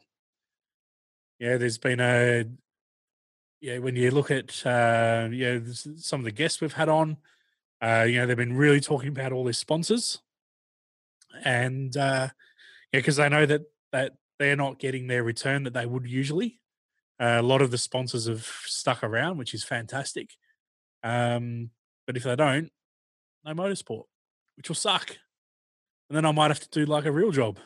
[1.39, 2.45] Yeah, there's been a
[3.61, 7.17] yeah when you look at uh, you know some of the guests we've had on,
[7.81, 10.19] uh, you know they've been really talking about all their sponsors,
[11.45, 12.27] and uh,
[12.91, 16.59] yeah, because they know that that they're not getting their return that they would usually.
[17.19, 20.31] Uh, a lot of the sponsors have stuck around, which is fantastic.
[21.03, 21.69] Um,
[22.07, 22.71] but if they don't,
[23.45, 24.05] no motorsport,
[24.57, 25.17] which will suck.
[26.09, 27.57] And then I might have to do like a real job.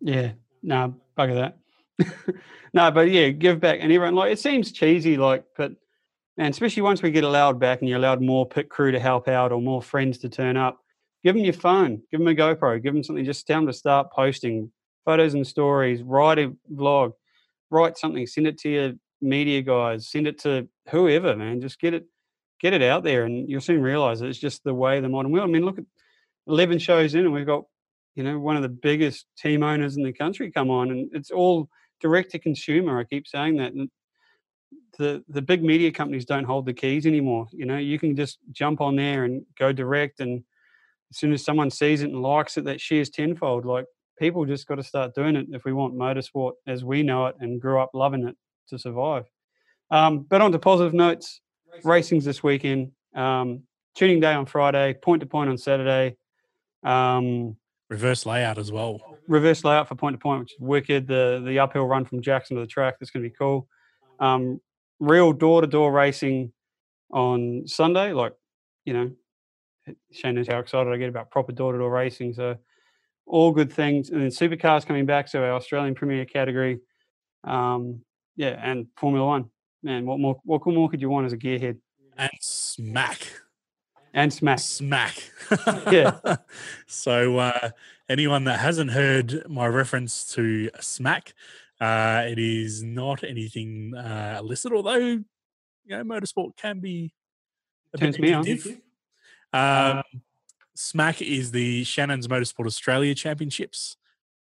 [0.00, 0.32] Yeah,
[0.62, 1.58] no, bugger that.
[2.74, 3.78] no, but yeah, give back.
[3.80, 5.72] And everyone, like, it seems cheesy, like, but,
[6.36, 9.28] and especially once we get allowed back and you're allowed more pit crew to help
[9.28, 10.80] out or more friends to turn up,
[11.22, 13.72] give them your phone, give them a GoPro, give them something, just tell them to
[13.72, 14.70] start posting
[15.04, 17.12] photos and stories, write a vlog,
[17.70, 21.60] write something, send it to your media guys, send it to whoever, man.
[21.60, 22.04] Just get it,
[22.60, 25.48] get it out there, and you'll soon realize it's just the way the modern world.
[25.48, 25.84] I mean, look at
[26.46, 27.64] eleven shows in, and we've got
[28.14, 31.30] you know one of the biggest team owners in the country come on, and it's
[31.30, 31.68] all
[32.04, 33.00] direct to consumer.
[33.00, 33.72] I keep saying that.
[34.96, 37.48] The the big media companies don't hold the keys anymore.
[37.50, 40.44] You know, you can just jump on there and go direct and
[41.10, 43.64] as soon as someone sees it and likes it, that shares tenfold.
[43.64, 43.86] Like
[44.18, 47.36] people just got to start doing it if we want motorsport as we know it
[47.40, 48.36] and grew up loving it
[48.68, 49.24] to survive.
[49.90, 51.40] Um, but on to positive notes,
[51.82, 52.92] racing's this weekend.
[53.14, 53.62] Um,
[53.94, 56.16] tuning day on Friday, point to point on Saturday.
[56.84, 57.56] Um,
[57.90, 59.00] Reverse layout as well.
[59.28, 61.06] reverse layout for point to point, which is wicked.
[61.06, 63.68] The the uphill run from Jackson to the track, that's going to be cool.
[64.20, 64.60] Um,
[65.00, 66.52] real door to door racing
[67.12, 68.32] on Sunday, like
[68.84, 69.10] you know,
[70.12, 72.32] Shane knows how excited I get about proper door to door racing.
[72.32, 72.56] So
[73.26, 76.80] all good things, and then supercars coming back, so our Australian Premier category,
[77.44, 78.00] um,
[78.36, 79.50] yeah, and Formula One.
[79.82, 80.40] Man, what more?
[80.44, 81.78] What more could you want as a gearhead?
[82.16, 83.30] And smack.
[84.14, 84.60] And smack.
[84.60, 85.30] Smack.
[85.92, 86.18] Yeah.
[86.86, 87.70] so uh,
[88.08, 91.34] anyone that hasn't heard my reference to smack,
[91.80, 95.24] uh, it is not anything uh, illicit, although you
[95.86, 97.12] know motorsport can be
[97.92, 98.44] a Turns bit me on.
[98.44, 98.80] addictive.
[99.52, 100.02] Um,
[100.74, 103.96] Smack is the Shannon's Motorsport Australia Championships.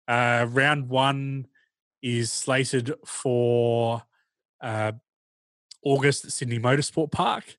[0.07, 1.47] Uh, round one
[2.01, 4.03] is slated for
[4.61, 4.93] uh,
[5.83, 7.57] August at Sydney Motorsport Park,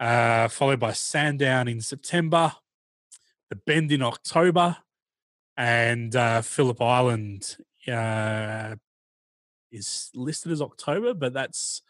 [0.00, 2.54] uh, followed by Sandown in September,
[3.50, 4.78] the Bend in October,
[5.56, 8.74] and uh, Phillip Island uh,
[9.70, 11.82] is listed as October, but that's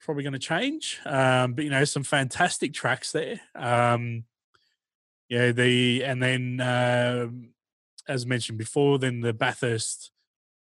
[0.00, 0.98] probably going to change.
[1.06, 3.40] Um, but you know, some fantastic tracks there.
[3.54, 4.24] Um,
[5.28, 7.50] yeah, the and then um
[8.08, 10.10] as mentioned before, then the Bathurst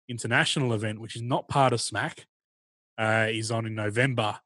[0.08, 2.24] International event, which is not part of SMAC,
[2.98, 4.40] uh, is on in November,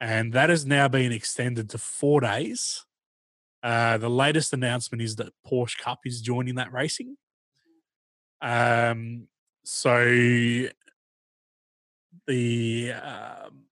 [0.00, 2.84] and that has now been extended to four days.
[3.62, 7.16] Uh, the latest announcement is that Porsche Cup is joining that racing.
[8.40, 9.26] Um,
[9.64, 10.04] so
[12.26, 13.64] the um,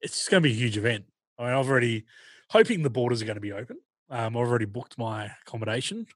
[0.00, 1.04] it's just going to be a huge event.
[1.38, 2.04] I mean, I've already
[2.50, 3.78] hoping the borders are going to be open.
[4.10, 6.06] Um, I've already booked my accommodation.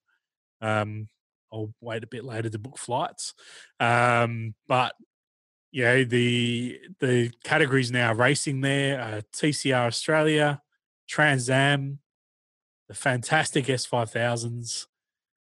[0.61, 1.09] Um,
[1.53, 3.35] I'll wait a bit later to book flights.
[3.79, 4.95] Um, but
[5.75, 10.63] yeah, the the categories now racing there: uh, TCR Australia,
[11.09, 11.99] Trans Am,
[12.87, 14.87] the fantastic S5000s,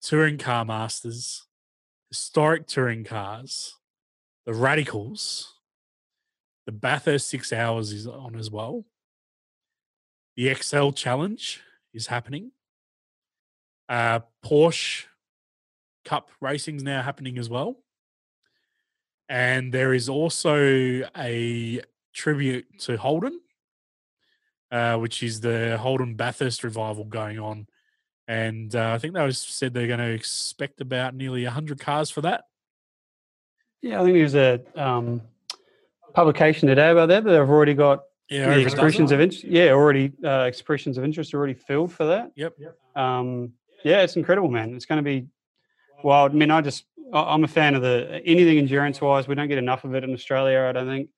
[0.03, 1.47] Touring Car Masters,
[2.09, 3.77] historic touring cars,
[4.45, 5.55] the Radicals,
[6.67, 8.87] the Bathurst Six Hours is on as well.
[10.37, 11.61] The Excel Challenge
[11.95, 12.51] is happening.
[13.89, 15.05] Uh, Porsche
[16.05, 17.77] Cup racing's now happening as well.
[19.29, 20.57] And there is also
[21.17, 21.81] a
[22.15, 23.41] tribute to Holden,
[24.71, 27.67] uh, which is the Holden Bathurst revival going on.
[28.27, 32.11] And uh, I think they was said they're going to expect about nearly 100 cars
[32.11, 32.45] for that.
[33.81, 35.23] Yeah, I think there's a um,
[36.15, 37.25] publication today about that.
[37.25, 38.67] that They've already got Yeah, the over a dozen.
[38.79, 39.45] expressions of interest.
[39.45, 42.33] Yeah, already uh, expressions of interest already filled for that.
[42.35, 42.57] Yep.
[42.97, 43.53] Um,
[43.85, 44.75] yeah, it's incredible, man.
[44.75, 45.27] It's going to be
[46.03, 46.33] wild.
[46.33, 49.29] I mean, I just I'm a fan of the anything endurance wise.
[49.29, 51.09] We don't get enough of it in Australia, I don't think.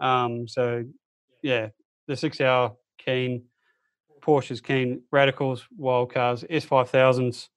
[0.00, 0.84] Um, so
[1.42, 1.68] yeah,
[2.06, 3.44] the six hour keen,
[4.20, 7.48] Porsche's keen, radicals, wild cars, S five thousands.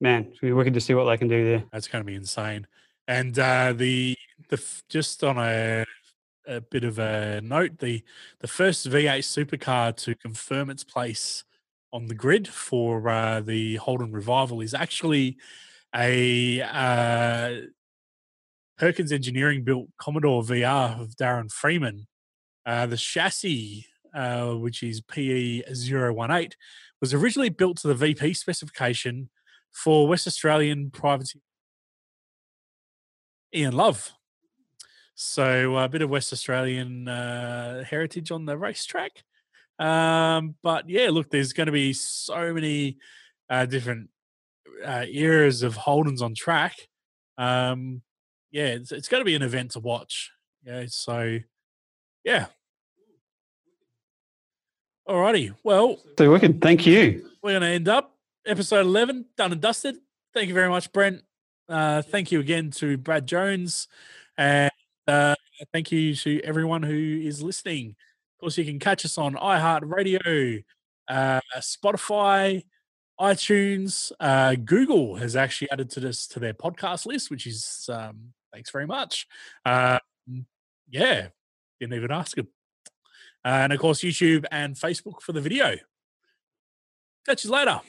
[0.00, 1.64] Man, gonna be wicked to see what they can do there.
[1.72, 2.66] That's going to be insane.
[3.06, 4.16] And uh, the
[4.48, 5.84] the just on a
[6.46, 8.02] a bit of a note, the
[8.40, 11.44] the first V8 supercar to confirm its place
[11.92, 15.36] on the grid for uh, the Holden revival is actually
[15.94, 17.66] a uh,
[18.78, 22.06] Perkins Engineering built Commodore VR of Darren Freeman.
[22.66, 26.50] Uh, the chassis, uh, which is PE 018,
[27.00, 29.28] was originally built to the VP specification
[29.70, 31.42] for West Australian privateer
[33.54, 34.12] Ian Love.
[35.14, 39.22] So a bit of West Australian uh, heritage on the racetrack.
[39.78, 42.98] Um, but yeah, look, there's going to be so many
[43.48, 44.08] uh, different
[44.84, 46.76] uh, eras of Holdens on track.
[47.38, 48.02] Um,
[48.50, 50.30] yeah, it's, it's going to be an event to watch.
[50.64, 51.38] Yeah, so
[52.24, 52.46] yeah.
[55.08, 56.62] Alrighty, well, So wicked.
[56.62, 57.28] Thank you.
[57.42, 58.16] we're going to end up
[58.46, 59.96] episode 11 done and dusted
[60.34, 61.22] thank you very much brent
[61.70, 63.88] uh, thank you again to brad jones
[64.36, 64.70] and
[65.08, 65.34] uh,
[65.72, 70.62] thank you to everyone who is listening of course you can catch us on iheartradio
[71.08, 72.62] uh, spotify
[73.20, 78.32] itunes uh, google has actually added to this to their podcast list which is um,
[78.52, 79.26] thanks very much
[79.64, 79.98] uh,
[80.90, 81.28] yeah
[81.80, 82.48] didn't even ask them
[83.44, 85.76] and of course youtube and facebook for the video
[87.26, 87.80] Catch you later.